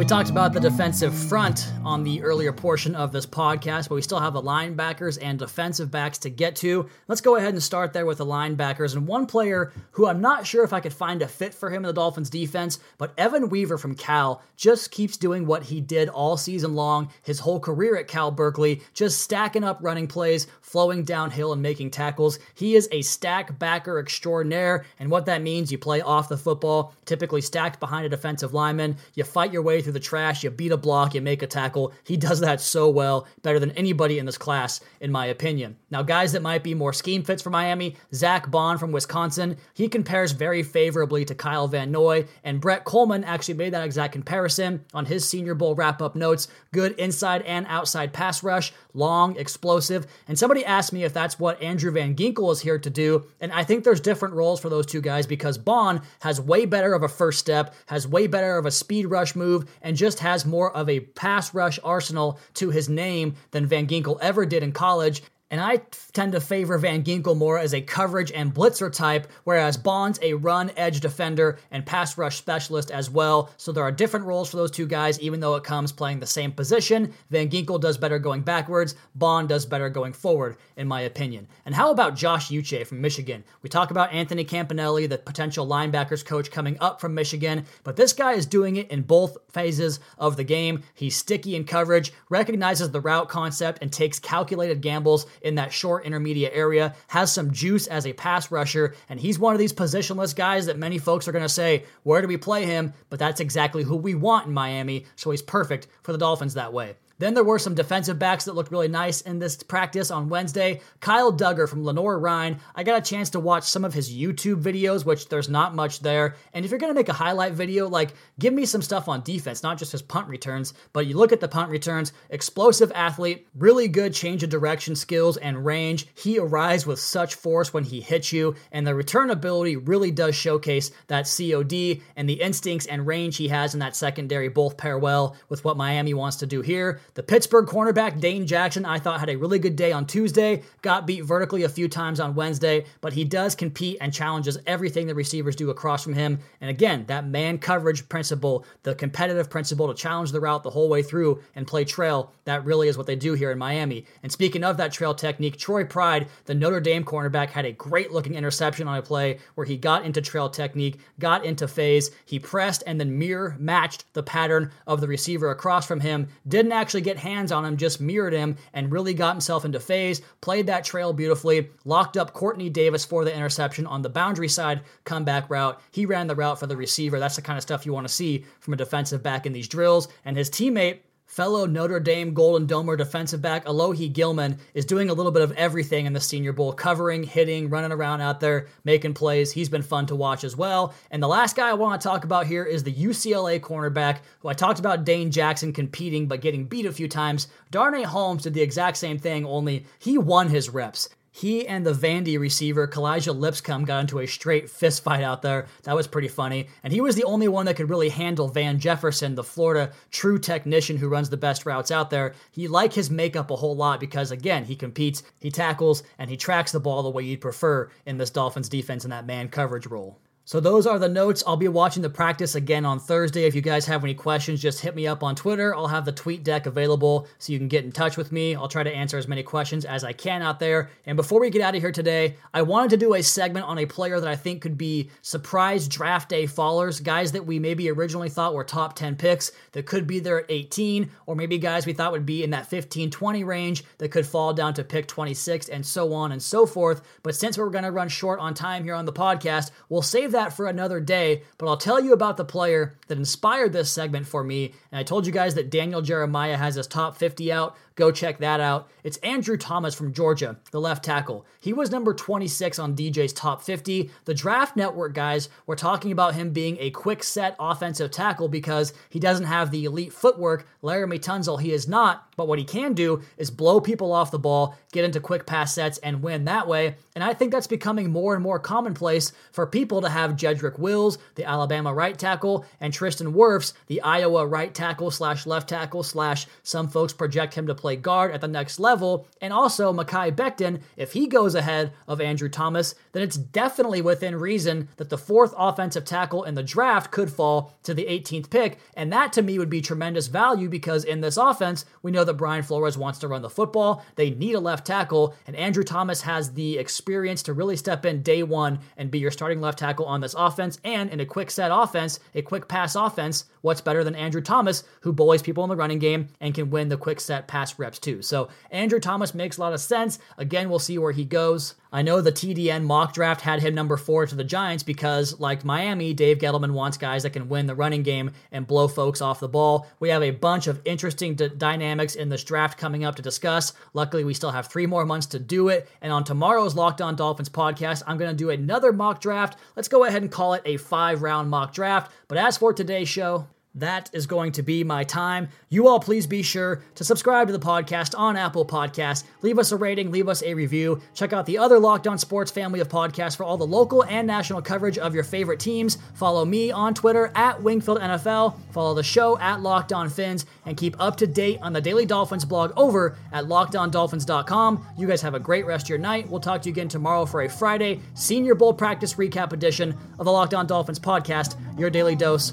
We 0.00 0.06
talked 0.06 0.30
about 0.30 0.54
the 0.54 0.60
defensive 0.60 1.14
front 1.14 1.70
on 1.84 2.04
the 2.04 2.22
earlier 2.22 2.54
portion 2.54 2.94
of 2.94 3.12
this 3.12 3.26
podcast, 3.26 3.90
but 3.90 3.96
we 3.96 4.00
still 4.00 4.18
have 4.18 4.32
the 4.32 4.40
linebackers 4.40 5.18
and 5.20 5.38
defensive 5.38 5.90
backs 5.90 6.16
to 6.20 6.30
get 6.30 6.56
to. 6.56 6.88
Let's 7.06 7.20
go 7.20 7.36
ahead 7.36 7.52
and 7.52 7.62
start 7.62 7.92
there 7.92 8.06
with 8.06 8.16
the 8.16 8.24
linebackers. 8.24 8.96
And 8.96 9.06
one 9.06 9.26
player 9.26 9.74
who 9.90 10.06
I'm 10.06 10.22
not 10.22 10.46
sure 10.46 10.64
if 10.64 10.72
I 10.72 10.80
could 10.80 10.94
find 10.94 11.20
a 11.20 11.28
fit 11.28 11.52
for 11.52 11.68
him 11.68 11.84
in 11.84 11.88
the 11.88 11.92
Dolphins 11.92 12.30
defense, 12.30 12.78
but 12.96 13.12
Evan 13.18 13.50
Weaver 13.50 13.76
from 13.76 13.94
Cal 13.94 14.42
just 14.56 14.90
keeps 14.90 15.18
doing 15.18 15.44
what 15.44 15.64
he 15.64 15.82
did 15.82 16.08
all 16.08 16.38
season 16.38 16.74
long, 16.74 17.10
his 17.22 17.38
whole 17.38 17.60
career 17.60 17.98
at 17.98 18.08
Cal 18.08 18.30
Berkeley, 18.30 18.80
just 18.94 19.20
stacking 19.20 19.64
up 19.64 19.80
running 19.82 20.06
plays, 20.06 20.46
flowing 20.62 21.04
downhill, 21.04 21.52
and 21.52 21.60
making 21.60 21.90
tackles. 21.90 22.38
He 22.54 22.74
is 22.74 22.88
a 22.90 23.02
stack 23.02 23.58
backer 23.58 23.98
extraordinaire, 23.98 24.86
and 24.98 25.10
what 25.10 25.26
that 25.26 25.42
means, 25.42 25.70
you 25.70 25.76
play 25.76 26.00
off 26.00 26.30
the 26.30 26.38
football, 26.38 26.94
typically 27.04 27.42
stacked 27.42 27.80
behind 27.80 28.06
a 28.06 28.08
defensive 28.08 28.54
lineman, 28.54 28.96
you 29.14 29.24
fight 29.24 29.52
your 29.52 29.60
way 29.60 29.82
through 29.82 29.89
through 29.90 29.98
the 29.98 30.06
trash, 30.06 30.44
you 30.44 30.50
beat 30.50 30.70
a 30.70 30.76
block, 30.76 31.16
you 31.16 31.20
make 31.20 31.42
a 31.42 31.48
tackle. 31.48 31.92
He 32.04 32.16
does 32.16 32.38
that 32.40 32.60
so 32.60 32.88
well, 32.88 33.26
better 33.42 33.58
than 33.58 33.72
anybody 33.72 34.20
in 34.20 34.26
this 34.26 34.38
class, 34.38 34.80
in 35.00 35.10
my 35.10 35.26
opinion. 35.26 35.76
Now, 35.90 36.02
guys 36.02 36.32
that 36.32 36.42
might 36.42 36.62
be 36.62 36.74
more 36.74 36.92
scheme 36.92 37.24
fits 37.24 37.42
for 37.42 37.50
Miami, 37.50 37.96
Zack 38.14 38.48
Baun 38.48 38.78
from 38.78 38.92
Wisconsin, 38.92 39.56
he 39.74 39.88
compares 39.88 40.30
very 40.30 40.62
favorably 40.62 41.24
to 41.24 41.34
Kyle 41.34 41.66
Van 41.66 41.90
Noy, 41.90 42.26
and 42.44 42.60
Brett 42.60 42.84
Coleman 42.84 43.24
actually 43.24 43.54
made 43.54 43.72
that 43.72 43.84
exact 43.84 44.12
comparison 44.12 44.84
on 44.94 45.06
his 45.06 45.28
Senior 45.28 45.54
Bowl 45.54 45.74
wrap 45.74 46.00
up 46.00 46.14
notes. 46.14 46.46
Good 46.72 46.92
inside 46.92 47.42
and 47.42 47.66
outside 47.68 48.12
pass 48.12 48.44
rush, 48.44 48.72
long, 48.94 49.36
explosive. 49.36 50.06
And 50.28 50.38
somebody 50.38 50.64
asked 50.64 50.92
me 50.92 51.02
if 51.02 51.12
that's 51.12 51.40
what 51.40 51.60
Andrew 51.60 51.90
Van 51.90 52.14
Ginkel 52.14 52.52
is 52.52 52.60
here 52.60 52.78
to 52.78 52.90
do, 52.90 53.26
and 53.40 53.52
I 53.52 53.64
think 53.64 53.82
there's 53.82 54.00
different 54.00 54.34
roles 54.34 54.60
for 54.60 54.68
those 54.68 54.86
two 54.86 55.00
guys 55.00 55.26
because 55.26 55.58
Baun 55.58 56.02
has 56.20 56.40
way 56.40 56.66
better 56.66 56.94
of 56.94 57.02
a 57.02 57.08
first 57.08 57.40
step, 57.40 57.74
has 57.86 58.06
way 58.06 58.28
better 58.28 58.56
of 58.56 58.66
a 58.66 58.70
speed 58.70 59.06
rush 59.06 59.34
move, 59.34 59.64
and 59.82 59.96
just 59.96 60.20
has 60.20 60.46
more 60.46 60.74
of 60.76 60.88
a 60.88 61.00
pass 61.00 61.52
rush 61.52 61.80
arsenal 61.82 62.38
to 62.54 62.70
his 62.70 62.88
name 62.88 63.34
than 63.50 63.66
Van 63.66 63.88
Ginkel 63.88 64.18
ever 64.20 64.46
did 64.46 64.62
in 64.62 64.70
college. 64.70 65.22
And 65.50 65.60
I 65.60 65.78
tend 66.12 66.32
to 66.32 66.40
favor 66.40 66.78
Van 66.78 67.02
Ginkel 67.02 67.36
more 67.36 67.58
as 67.58 67.74
a 67.74 67.80
coverage 67.80 68.30
and 68.30 68.54
blitzer 68.54 68.92
type, 68.92 69.26
whereas 69.42 69.76
Baun's 69.76 70.20
a 70.22 70.34
run 70.34 70.70
edge 70.76 71.00
defender 71.00 71.58
and 71.72 71.84
pass 71.84 72.16
rush 72.16 72.36
specialist 72.36 72.92
as 72.92 73.10
well. 73.10 73.50
So 73.56 73.72
there 73.72 73.82
are 73.82 73.90
different 73.90 74.26
roles 74.26 74.48
for 74.48 74.58
those 74.58 74.70
two 74.70 74.86
guys, 74.86 75.18
even 75.18 75.40
though 75.40 75.56
it 75.56 75.64
comes 75.64 75.90
playing 75.90 76.20
the 76.20 76.26
same 76.26 76.52
position. 76.52 77.12
Van 77.30 77.48
Ginkel 77.48 77.80
does 77.80 77.98
better 77.98 78.20
going 78.20 78.42
backwards, 78.42 78.94
Baun 79.16 79.48
does 79.48 79.66
better 79.66 79.88
going 79.88 80.12
forward, 80.12 80.56
in 80.76 80.86
my 80.86 81.00
opinion. 81.00 81.48
And 81.66 81.74
how 81.74 81.90
about 81.90 82.14
Josh 82.14 82.50
Uche 82.50 82.86
from 82.86 83.00
Michigan? 83.00 83.42
We 83.62 83.68
talk 83.68 83.90
about 83.90 84.12
Anthony 84.12 84.44
Campanile, 84.44 85.08
the 85.08 85.18
potential 85.18 85.66
linebackers 85.66 86.24
coach 86.24 86.52
coming 86.52 86.76
up 86.80 87.00
from 87.00 87.14
Michigan, 87.14 87.66
but 87.82 87.96
this 87.96 88.12
guy 88.12 88.34
is 88.34 88.46
doing 88.46 88.76
it 88.76 88.90
in 88.90 89.02
both 89.02 89.36
phases 89.48 89.98
of 90.16 90.36
the 90.36 90.44
game. 90.44 90.84
He's 90.94 91.16
sticky 91.16 91.56
in 91.56 91.64
coverage, 91.64 92.12
recognizes 92.28 92.90
the 92.90 93.00
route 93.00 93.28
concept, 93.28 93.80
and 93.82 93.92
takes 93.92 94.20
calculated 94.20 94.80
gambles 94.80 95.26
in 95.42 95.56
that 95.56 95.72
short 95.72 96.04
intermediate 96.04 96.52
area, 96.54 96.94
has 97.08 97.32
some 97.32 97.50
juice 97.52 97.86
as 97.86 98.06
a 98.06 98.12
pass 98.12 98.50
rusher, 98.50 98.94
and 99.08 99.20
he's 99.20 99.38
one 99.38 99.52
of 99.54 99.58
these 99.58 99.72
positionless 99.72 100.34
guys 100.34 100.66
that 100.66 100.78
many 100.78 100.98
folks 100.98 101.26
are 101.28 101.32
going 101.32 101.44
to 101.44 101.48
say, 101.48 101.84
where 102.02 102.20
do 102.20 102.28
we 102.28 102.36
play 102.36 102.66
him? 102.66 102.92
But 103.08 103.18
that's 103.18 103.40
exactly 103.40 103.82
who 103.82 103.96
we 103.96 104.14
want 104.14 104.46
in 104.46 104.52
Miami, 104.52 105.06
so 105.16 105.30
he's 105.30 105.42
perfect 105.42 105.88
for 106.02 106.12
the 106.12 106.18
Dolphins 106.18 106.54
that 106.54 106.72
way. 106.72 106.96
Then 107.20 107.34
there 107.34 107.44
were 107.44 107.58
some 107.58 107.74
defensive 107.74 108.18
backs 108.18 108.46
that 108.46 108.54
looked 108.54 108.72
really 108.72 108.88
nice 108.88 109.20
in 109.20 109.38
this 109.38 109.62
practice 109.62 110.10
on 110.10 110.30
Wednesday. 110.30 110.80
Kyle 111.00 111.30
Dugger 111.30 111.68
from 111.68 111.84
Lenoir-Rhyne. 111.84 112.58
I 112.74 112.82
got 112.82 112.96
a 112.96 113.10
chance 113.10 113.28
to 113.30 113.40
watch 113.40 113.64
some 113.64 113.84
of 113.84 113.92
his 113.92 114.10
YouTube 114.10 114.62
videos, 114.62 115.04
which 115.04 115.28
there's 115.28 115.50
not 115.50 115.74
much 115.74 116.00
there. 116.00 116.36
And 116.54 116.64
if 116.64 116.70
you're 116.70 116.80
going 116.80 116.92
to 116.92 116.98
make 116.98 117.10
a 117.10 117.12
highlight 117.12 117.52
video, 117.52 117.90
like 117.90 118.14
give 118.38 118.54
me 118.54 118.64
some 118.64 118.80
stuff 118.80 119.06
on 119.06 119.20
defense, 119.20 119.62
not 119.62 119.76
just 119.76 119.92
his 119.92 120.00
punt 120.00 120.28
returns, 120.28 120.72
but 120.94 121.06
you 121.06 121.14
look 121.14 121.30
at 121.30 121.40
the 121.40 121.46
punt 121.48 121.70
returns, 121.70 122.14
explosive 122.30 122.90
athlete, 122.94 123.46
really 123.54 123.86
good 123.86 124.14
change 124.14 124.42
of 124.42 124.48
direction 124.48 124.96
skills 124.96 125.36
and 125.36 125.66
range. 125.66 126.06
He 126.14 126.38
arrives 126.38 126.86
with 126.86 127.00
such 127.00 127.34
force 127.34 127.74
when 127.74 127.84
he 127.84 128.00
hits 128.00 128.32
you, 128.32 128.54
and 128.72 128.86
the 128.86 128.94
return 128.94 129.28
ability 129.28 129.76
really 129.76 130.10
does 130.10 130.34
showcase 130.34 130.90
that 131.08 131.30
COD 131.36 132.00
and 132.16 132.26
the 132.26 132.40
instincts 132.40 132.86
and 132.86 133.06
range 133.06 133.36
he 133.36 133.48
has 133.48 133.74
in 133.74 133.80
that 133.80 133.94
secondary 133.94 134.48
both 134.48 134.78
pair 134.78 134.98
well 134.98 135.36
with 135.50 135.66
what 135.66 135.76
Miami 135.76 136.14
wants 136.14 136.38
to 136.38 136.46
do 136.46 136.62
here. 136.62 136.98
The 137.14 137.22
Pittsburgh 137.22 137.66
cornerback, 137.66 138.20
Dane 138.20 138.46
Jackson, 138.46 138.84
I 138.84 138.98
thought 138.98 139.18
had 139.18 139.30
a 139.30 139.36
really 139.36 139.58
good 139.58 139.74
day 139.74 139.90
on 139.90 140.06
Tuesday, 140.06 140.62
got 140.80 141.06
beat 141.06 141.24
vertically 141.24 141.64
a 141.64 141.68
few 141.68 141.88
times 141.88 142.20
on 142.20 142.36
Wednesday, 142.36 142.84
but 143.00 143.12
he 143.12 143.24
does 143.24 143.56
compete 143.56 143.98
and 144.00 144.12
challenges 144.12 144.58
everything 144.66 145.06
the 145.06 145.14
receivers 145.14 145.56
do 145.56 145.70
across 145.70 146.04
from 146.04 146.14
him. 146.14 146.38
And 146.60 146.70
again, 146.70 147.04
that 147.08 147.26
man 147.26 147.58
coverage 147.58 148.08
principle, 148.08 148.64
the 148.84 148.94
competitive 148.94 149.50
principle 149.50 149.88
to 149.88 149.94
challenge 149.94 150.30
the 150.30 150.40
route 150.40 150.62
the 150.62 150.70
whole 150.70 150.88
way 150.88 151.02
through 151.02 151.42
and 151.56 151.66
play 151.66 151.84
trail, 151.84 152.32
that 152.44 152.64
really 152.64 152.88
is 152.88 152.96
what 152.96 153.06
they 153.06 153.16
do 153.16 153.34
here 153.34 153.50
in 153.50 153.58
Miami. 153.58 154.06
And 154.22 154.30
speaking 154.30 154.62
of 154.62 154.76
that 154.76 154.92
trail 154.92 155.14
technique, 155.14 155.56
Troy 155.56 155.84
Pride, 155.84 156.28
the 156.44 156.54
Notre 156.54 156.80
Dame 156.80 157.04
cornerback, 157.04 157.50
had 157.50 157.64
a 157.64 157.72
great 157.72 158.12
looking 158.12 158.34
interception 158.34 158.86
on 158.86 158.98
a 158.98 159.02
play 159.02 159.38
where 159.56 159.66
he 159.66 159.76
got 159.76 160.04
into 160.04 160.20
trail 160.20 160.48
technique, 160.48 161.00
got 161.18 161.44
into 161.44 161.66
phase, 161.66 162.10
he 162.24 162.38
pressed 162.38 162.84
and 162.86 163.00
then 163.00 163.18
mirror 163.18 163.56
matched 163.58 164.04
the 164.12 164.22
pattern 164.22 164.70
of 164.86 165.00
the 165.00 165.08
receiver 165.08 165.50
across 165.50 165.86
from 165.86 166.00
him, 166.00 166.28
didn't 166.46 166.72
actually 166.72 166.99
get 167.00 167.16
hands 167.16 167.52
on 167.52 167.64
him, 167.64 167.76
just 167.76 168.00
mirrored 168.00 168.32
him 168.32 168.56
and 168.72 168.92
really 168.92 169.14
got 169.14 169.34
himself 169.34 169.64
into 169.64 169.80
phase, 169.80 170.22
played 170.40 170.66
that 170.66 170.84
trail 170.84 171.12
beautifully, 171.12 171.70
locked 171.84 172.16
up 172.16 172.34
Quartney 172.34 172.72
Davis 172.72 173.04
for 173.04 173.24
the 173.24 173.34
interception 173.34 173.86
on 173.86 174.02
the 174.02 174.08
boundary 174.08 174.48
side 174.48 174.82
comeback 175.04 175.48
route. 175.50 175.80
He 175.90 176.06
ran 176.06 176.26
the 176.26 176.34
route 176.34 176.58
for 176.58 176.66
the 176.66 176.76
receiver. 176.76 177.18
That's 177.18 177.36
the 177.36 177.42
kind 177.42 177.56
of 177.56 177.62
stuff 177.62 177.86
you 177.86 177.92
want 177.92 178.06
to 178.06 178.12
see 178.12 178.44
from 178.60 178.74
a 178.74 178.76
defensive 178.76 179.22
back 179.22 179.46
in 179.46 179.52
these 179.52 179.68
drills. 179.68 180.08
And 180.24 180.36
his 180.36 180.50
teammate, 180.50 181.00
Fellow 181.30 181.64
Notre 181.64 182.00
Dame 182.00 182.34
Golden 182.34 182.66
Domer 182.66 182.98
defensive 182.98 183.40
back 183.40 183.64
Alohi 183.64 184.12
Gilman 184.12 184.58
is 184.74 184.84
doing 184.84 185.10
a 185.10 185.14
little 185.14 185.30
bit 185.30 185.42
of 185.42 185.52
everything 185.52 186.06
in 186.06 186.12
the 186.12 186.18
Senior 186.18 186.52
Bowl, 186.52 186.72
covering, 186.72 187.22
hitting, 187.22 187.70
running 187.70 187.92
around 187.92 188.20
out 188.20 188.40
there, 188.40 188.66
making 188.82 189.14
plays. 189.14 189.52
He's 189.52 189.68
been 189.68 189.80
fun 189.80 190.06
to 190.06 190.16
watch 190.16 190.42
as 190.42 190.56
well. 190.56 190.92
And 191.12 191.22
the 191.22 191.28
last 191.28 191.54
guy 191.54 191.68
I 191.68 191.74
want 191.74 192.00
to 192.00 192.08
talk 192.08 192.24
about 192.24 192.48
here 192.48 192.64
is 192.64 192.82
the 192.82 192.92
UCLA 192.92 193.60
cornerback, 193.60 194.22
who 194.40 194.48
I 194.48 194.54
talked 194.54 194.80
about 194.80 195.04
Dane 195.04 195.30
Jackson 195.30 195.72
competing 195.72 196.26
but 196.26 196.40
getting 196.40 196.64
beat 196.64 196.84
a 196.84 196.90
few 196.90 197.06
times. 197.06 197.46
Darnay 197.70 198.02
Holmes 198.02 198.42
did 198.42 198.54
the 198.54 198.62
exact 198.62 198.96
same 198.96 199.16
thing, 199.16 199.46
only 199.46 199.86
he 200.00 200.18
won 200.18 200.48
his 200.48 200.68
reps. 200.68 201.10
He 201.32 201.66
and 201.66 201.86
the 201.86 201.92
Vandy 201.92 202.38
receiver, 202.38 202.88
Kalija 202.88 203.36
Lipscomb, 203.36 203.84
got 203.84 204.00
into 204.00 204.18
a 204.18 204.26
straight 204.26 204.68
fist 204.68 205.04
fight 205.04 205.22
out 205.22 205.42
there. 205.42 205.66
That 205.84 205.94
was 205.94 206.08
pretty 206.08 206.26
funny. 206.26 206.66
And 206.82 206.92
he 206.92 207.00
was 207.00 207.14
the 207.14 207.24
only 207.24 207.46
one 207.46 207.66
that 207.66 207.76
could 207.76 207.88
really 207.88 208.08
handle 208.08 208.48
Van 208.48 208.80
Jefferson, 208.80 209.36
the 209.36 209.44
Florida 209.44 209.92
true 210.10 210.40
technician 210.40 210.96
who 210.96 211.08
runs 211.08 211.30
the 211.30 211.36
best 211.36 211.64
routes 211.64 211.92
out 211.92 212.10
there. 212.10 212.34
He 212.50 212.66
like 212.66 212.94
his 212.94 213.10
makeup 213.10 213.50
a 213.50 213.56
whole 213.56 213.76
lot 213.76 214.00
because, 214.00 214.32
again, 214.32 214.64
he 214.64 214.74
competes, 214.74 215.22
he 215.38 215.50
tackles, 215.50 216.02
and 216.18 216.28
he 216.28 216.36
tracks 216.36 216.72
the 216.72 216.80
ball 216.80 217.02
the 217.02 217.10
way 217.10 217.22
you'd 217.22 217.40
prefer 217.40 217.90
in 218.04 218.18
this 218.18 218.30
Dolphins 218.30 218.68
defense 218.68 219.04
in 219.04 219.10
that 219.10 219.26
man 219.26 219.48
coverage 219.48 219.86
role. 219.86 220.18
So 220.44 220.58
those 220.58 220.86
are 220.86 220.98
the 220.98 221.08
notes. 221.08 221.44
I'll 221.46 221.56
be 221.56 221.68
watching 221.68 222.02
the 222.02 222.10
practice 222.10 222.56
again 222.56 222.84
on 222.84 222.98
Thursday. 222.98 223.44
If 223.44 223.54
you 223.54 223.60
guys 223.60 223.86
have 223.86 224.02
any 224.02 224.14
questions, 224.14 224.60
just 224.60 224.80
hit 224.80 224.96
me 224.96 225.06
up 225.06 225.22
on 225.22 225.36
Twitter. 225.36 225.74
I'll 225.74 225.86
have 225.86 226.04
the 226.04 226.12
tweet 226.12 226.42
deck 226.42 226.66
available 226.66 227.28
so 227.38 227.52
you 227.52 227.58
can 227.58 227.68
get 227.68 227.84
in 227.84 227.92
touch 227.92 228.16
with 228.16 228.32
me. 228.32 228.56
I'll 228.56 228.66
try 228.66 228.82
to 228.82 228.92
answer 228.92 229.16
as 229.16 229.28
many 229.28 229.44
questions 229.44 229.84
as 229.84 230.02
I 230.02 230.12
can 230.12 230.42
out 230.42 230.58
there. 230.58 230.90
And 231.06 231.16
before 231.16 231.40
we 231.40 231.50
get 231.50 231.62
out 231.62 231.76
of 231.76 231.80
here 231.80 231.92
today, 231.92 232.36
I 232.52 232.62
wanted 232.62 232.90
to 232.90 232.96
do 232.96 233.14
a 233.14 233.22
segment 233.22 233.66
on 233.66 233.78
a 233.78 233.86
player 233.86 234.18
that 234.18 234.28
I 234.28 234.34
think 234.34 234.60
could 234.60 234.76
be 234.76 235.10
surprise 235.22 235.86
draft 235.86 236.28
day 236.28 236.44
fallers, 236.44 237.00
guys 237.00 237.30
that 237.32 237.46
we 237.46 237.60
maybe 237.60 237.88
originally 237.88 238.28
thought 238.28 238.54
were 238.54 238.64
top 238.64 238.96
10 238.96 239.14
picks 239.16 239.52
that 239.72 239.86
could 239.86 240.06
be 240.06 240.18
there 240.18 240.40
at 240.40 240.46
18, 240.48 241.10
or 241.26 241.36
maybe 241.36 241.58
guys 241.58 241.86
we 241.86 241.92
thought 241.92 242.12
would 242.12 242.26
be 242.26 242.42
in 242.42 242.50
that 242.50 242.66
15 242.66 243.10
20 243.10 243.44
range 243.44 243.84
that 243.98 244.10
could 244.10 244.26
fall 244.26 244.52
down 244.52 244.74
to 244.74 244.82
pick 244.82 245.06
26, 245.06 245.68
and 245.68 245.86
so 245.86 246.12
on 246.12 246.32
and 246.32 246.42
so 246.42 246.66
forth. 246.66 247.02
But 247.22 247.36
since 247.36 247.56
we're 247.56 247.70
going 247.70 247.84
to 247.84 247.92
run 247.92 248.08
short 248.08 248.40
on 248.40 248.54
time 248.54 248.82
here 248.82 248.94
on 248.94 249.04
the 249.04 249.12
podcast, 249.12 249.70
we'll 249.88 250.02
save 250.02 250.32
that 250.32 250.39
that 250.40 250.54
for 250.54 250.66
another 250.66 251.00
day, 251.00 251.42
but 251.58 251.68
I'll 251.68 251.76
tell 251.76 252.00
you 252.00 252.12
about 252.12 252.36
the 252.36 252.44
player 252.44 252.96
that 253.08 253.18
inspired 253.18 253.72
this 253.72 253.90
segment 253.90 254.26
for 254.26 254.42
me. 254.42 254.72
And 254.90 254.98
I 254.98 255.02
told 255.02 255.26
you 255.26 255.32
guys 255.32 255.54
that 255.54 255.70
Daniel 255.70 256.00
Jeremiah 256.00 256.56
has 256.56 256.76
his 256.76 256.86
top 256.86 257.16
50 257.16 257.52
out. 257.52 257.76
Go 258.00 258.10
check 258.10 258.38
that 258.38 258.60
out. 258.60 258.88
It's 259.04 259.18
Andrew 259.18 259.58
Thomas 259.58 259.94
from 259.94 260.14
Georgia, 260.14 260.56
the 260.70 260.80
left 260.80 261.04
tackle. 261.04 261.44
He 261.60 261.74
was 261.74 261.90
number 261.90 262.14
26 262.14 262.78
on 262.78 262.96
DJ's 262.96 263.34
top 263.34 263.60
50. 263.60 264.08
The 264.24 264.32
Draft 264.32 264.74
Network 264.74 265.12
guys 265.12 265.50
were 265.66 265.76
talking 265.76 266.10
about 266.10 266.34
him 266.34 266.50
being 266.50 266.78
a 266.80 266.88
quick 266.92 267.22
set 267.22 267.56
offensive 267.60 268.10
tackle 268.10 268.48
because 268.48 268.94
he 269.10 269.18
doesn't 269.18 269.44
have 269.44 269.70
the 269.70 269.84
elite 269.84 270.14
footwork. 270.14 270.66
Laremy 270.82 271.20
Tunsil, 271.20 271.60
he 271.60 271.72
is 271.72 271.86
not, 271.86 272.26
but 272.36 272.48
what 272.48 272.58
he 272.58 272.64
can 272.64 272.94
do 272.94 273.20
is 273.36 273.50
blow 273.50 273.82
people 273.82 274.12
off 274.12 274.30
the 274.30 274.38
ball, 274.38 274.78
get 274.92 275.04
into 275.04 275.20
quick 275.20 275.44
pass 275.44 275.74
sets, 275.74 275.98
and 275.98 276.22
win 276.22 276.46
that 276.46 276.66
way. 276.66 276.96
And 277.14 277.22
I 277.22 277.34
think 277.34 277.52
that's 277.52 277.66
becoming 277.66 278.10
more 278.10 278.32
and 278.32 278.42
more 278.42 278.58
commonplace 278.58 279.32
for 279.52 279.66
people 279.66 280.00
to 280.00 280.08
have 280.08 280.36
Jedrick 280.36 280.78
Wills, 280.78 281.18
the 281.34 281.44
Alabama 281.44 281.92
right 281.92 282.18
tackle, 282.18 282.64
and 282.80 282.94
Tristan 282.94 283.34
Wirfs, 283.34 283.74
the 283.88 284.00
Iowa 284.00 284.46
right 284.46 284.72
tackle 284.72 285.10
slash 285.10 285.44
left 285.44 285.68
tackle 285.68 286.02
slash 286.02 286.46
some 286.62 286.88
folks 286.88 287.12
project 287.12 287.52
him 287.52 287.66
to 287.66 287.74
play 287.74 287.89
guard 287.96 288.32
at 288.32 288.40
the 288.40 288.48
next 288.48 288.78
level. 288.78 289.26
And 289.40 289.52
also 289.52 289.92
Mekhi 289.92 290.32
Becton, 290.32 290.80
if 290.96 291.12
he 291.12 291.26
goes 291.26 291.54
ahead 291.54 291.92
of 292.06 292.20
Andrew 292.20 292.48
Thomas, 292.48 292.94
then 293.12 293.22
it's 293.22 293.36
definitely 293.36 294.02
within 294.02 294.36
reason 294.36 294.88
that 294.96 295.10
the 295.10 295.18
fourth 295.18 295.54
offensive 295.56 296.04
tackle 296.04 296.44
in 296.44 296.54
the 296.54 296.62
draft 296.62 297.10
could 297.10 297.30
fall 297.30 297.74
to 297.82 297.94
the 297.94 298.04
18th 298.04 298.50
pick. 298.50 298.78
And 298.94 299.12
that 299.12 299.32
to 299.34 299.42
me 299.42 299.58
would 299.58 299.70
be 299.70 299.80
tremendous 299.80 300.26
value 300.26 300.68
because 300.68 301.04
in 301.04 301.20
this 301.20 301.36
offense, 301.36 301.84
we 302.02 302.10
know 302.10 302.24
that 302.24 302.34
Brian 302.34 302.62
Flores 302.62 302.98
wants 302.98 303.18
to 303.20 303.28
run 303.28 303.42
the 303.42 303.50
football. 303.50 304.04
They 304.16 304.30
need 304.30 304.54
a 304.54 304.60
left 304.60 304.86
tackle, 304.86 305.34
and 305.46 305.56
Andrew 305.56 305.84
Thomas 305.84 306.22
has 306.22 306.52
the 306.52 306.78
experience 306.78 307.42
to 307.44 307.52
really 307.52 307.76
step 307.76 308.04
in 308.04 308.22
day 308.22 308.42
one 308.42 308.80
and 308.96 309.10
be 309.10 309.18
your 309.18 309.30
starting 309.30 309.60
left 309.60 309.78
tackle 309.78 310.06
on 310.06 310.20
this 310.20 310.34
offense. 310.34 310.78
And 310.84 311.10
in 311.10 311.20
a 311.20 311.26
quick 311.26 311.50
set 311.50 311.70
offense, 311.72 312.20
a 312.34 312.42
quick 312.42 312.68
pass 312.68 312.94
offense, 312.94 313.46
what's 313.62 313.80
better 313.80 314.04
than 314.04 314.14
Andrew 314.14 314.40
Thomas, 314.40 314.84
who 315.00 315.12
bullies 315.12 315.42
people 315.42 315.64
in 315.64 315.70
the 315.70 315.76
running 315.76 315.98
game 315.98 316.28
and 316.40 316.54
can 316.54 316.70
win 316.70 316.88
the 316.88 316.96
quick 316.96 317.20
set 317.20 317.48
pass 317.70 317.78
reps 317.78 317.98
too? 317.98 318.22
So 318.22 318.48
Andrew 318.70 319.00
Thomas 319.00 319.34
makes 319.34 319.56
a 319.56 319.60
lot 319.60 319.72
of 319.72 319.80
sense. 319.80 320.18
Again, 320.36 320.68
we'll 320.68 320.78
see 320.78 320.98
where 320.98 321.12
he 321.12 321.24
goes. 321.24 321.74
I 321.92 322.02
know 322.02 322.20
the 322.20 322.32
TDN 322.32 322.84
mock 322.84 323.14
draft 323.14 323.40
had 323.40 323.60
him 323.60 323.74
number 323.74 323.96
four 323.96 324.24
to 324.24 324.34
the 324.34 324.44
Giants 324.44 324.84
because, 324.84 325.40
like 325.40 325.64
Miami, 325.64 326.14
Dave 326.14 326.38
Gettleman 326.38 326.70
wants 326.70 326.96
guys 326.96 327.24
that 327.24 327.32
can 327.32 327.48
win 327.48 327.66
the 327.66 327.74
running 327.74 328.04
game 328.04 328.30
and 328.52 328.66
blow 328.66 328.86
folks 328.86 329.20
off 329.20 329.40
the 329.40 329.48
ball. 329.48 329.88
We 329.98 330.08
have 330.10 330.22
a 330.22 330.30
bunch 330.30 330.68
of 330.68 330.80
interesting 330.84 331.34
d- 331.34 331.50
dynamics 331.56 332.14
in 332.14 332.28
this 332.28 332.44
draft 332.44 332.78
coming 332.78 333.04
up 333.04 333.16
to 333.16 333.22
discuss. 333.22 333.72
Luckily, 333.92 334.22
we 334.22 334.34
still 334.34 334.52
have 334.52 334.68
three 334.68 334.86
more 334.86 335.04
months 335.04 335.26
to 335.28 335.40
do 335.40 335.68
it. 335.68 335.88
And 336.00 336.12
on 336.12 336.22
tomorrow's 336.22 336.76
Locked 336.76 337.00
On 337.00 337.16
Dolphins 337.16 337.48
podcast, 337.48 338.04
I'm 338.06 338.18
going 338.18 338.30
to 338.30 338.36
do 338.36 338.50
another 338.50 338.92
mock 338.92 339.20
draft. 339.20 339.58
Let's 339.74 339.88
go 339.88 340.04
ahead 340.04 340.22
and 340.22 340.30
call 340.30 340.54
it 340.54 340.62
a 340.64 340.76
five 340.76 341.22
round 341.22 341.50
mock 341.50 341.72
draft. 341.74 342.12
But 342.28 342.38
as 342.38 342.56
for 342.56 342.72
today's 342.72 343.08
show, 343.08 343.46
that 343.76 344.10
is 344.12 344.26
going 344.26 344.52
to 344.52 344.62
be 344.62 344.82
my 344.82 345.04
time. 345.04 345.48
You 345.68 345.86
all 345.86 346.00
please 346.00 346.26
be 346.26 346.42
sure 346.42 346.82
to 346.96 347.04
subscribe 347.04 347.46
to 347.46 347.52
the 347.52 347.58
podcast 347.58 348.18
on 348.18 348.36
Apple 348.36 348.66
Podcasts. 348.66 349.24
Leave 349.42 349.58
us 349.58 349.70
a 349.70 349.76
rating, 349.76 350.10
leave 350.10 350.28
us 350.28 350.42
a 350.42 350.54
review. 350.54 351.00
Check 351.14 351.32
out 351.32 351.46
the 351.46 351.58
other 351.58 351.78
Locked 351.78 352.08
On 352.08 352.18
Sports 352.18 352.50
family 352.50 352.80
of 352.80 352.88
podcasts 352.88 353.36
for 353.36 353.44
all 353.44 353.56
the 353.56 353.66
local 353.66 354.04
and 354.04 354.26
national 354.26 354.60
coverage 354.60 354.98
of 354.98 355.14
your 355.14 355.22
favorite 355.22 355.60
teams. 355.60 355.98
Follow 356.14 356.44
me 356.44 356.72
on 356.72 356.94
Twitter 356.94 357.30
at 357.36 357.62
Wingfield 357.62 358.00
NFL. 358.00 358.58
Follow 358.72 358.94
the 358.94 359.02
show 359.02 359.38
at 359.38 359.60
Locked 359.60 359.92
On 359.92 360.08
Fins 360.08 360.46
and 360.66 360.76
keep 360.76 360.96
up 360.98 361.16
to 361.16 361.26
date 361.26 361.58
on 361.62 361.72
the 361.72 361.80
Daily 361.80 362.06
Dolphins 362.06 362.44
blog 362.44 362.72
over 362.76 363.16
at 363.32 363.44
lockedondolphins.com. 363.44 364.86
You 364.98 365.06
guys 365.06 365.22
have 365.22 365.34
a 365.34 365.40
great 365.40 365.64
rest 365.64 365.86
of 365.86 365.90
your 365.90 365.98
night. 365.98 366.28
We'll 366.28 366.40
talk 366.40 366.62
to 366.62 366.68
you 366.68 366.72
again 366.72 366.88
tomorrow 366.88 367.24
for 367.24 367.42
a 367.42 367.48
Friday 367.48 368.00
Senior 368.14 368.54
Bowl 368.56 368.74
practice 368.74 369.14
recap 369.14 369.52
edition 369.52 369.96
of 370.18 370.24
the 370.24 370.32
Locked 370.32 370.54
On 370.54 370.66
Dolphins 370.66 370.98
podcast, 370.98 371.56
your 371.78 371.90
daily 371.90 372.16
dose 372.16 372.52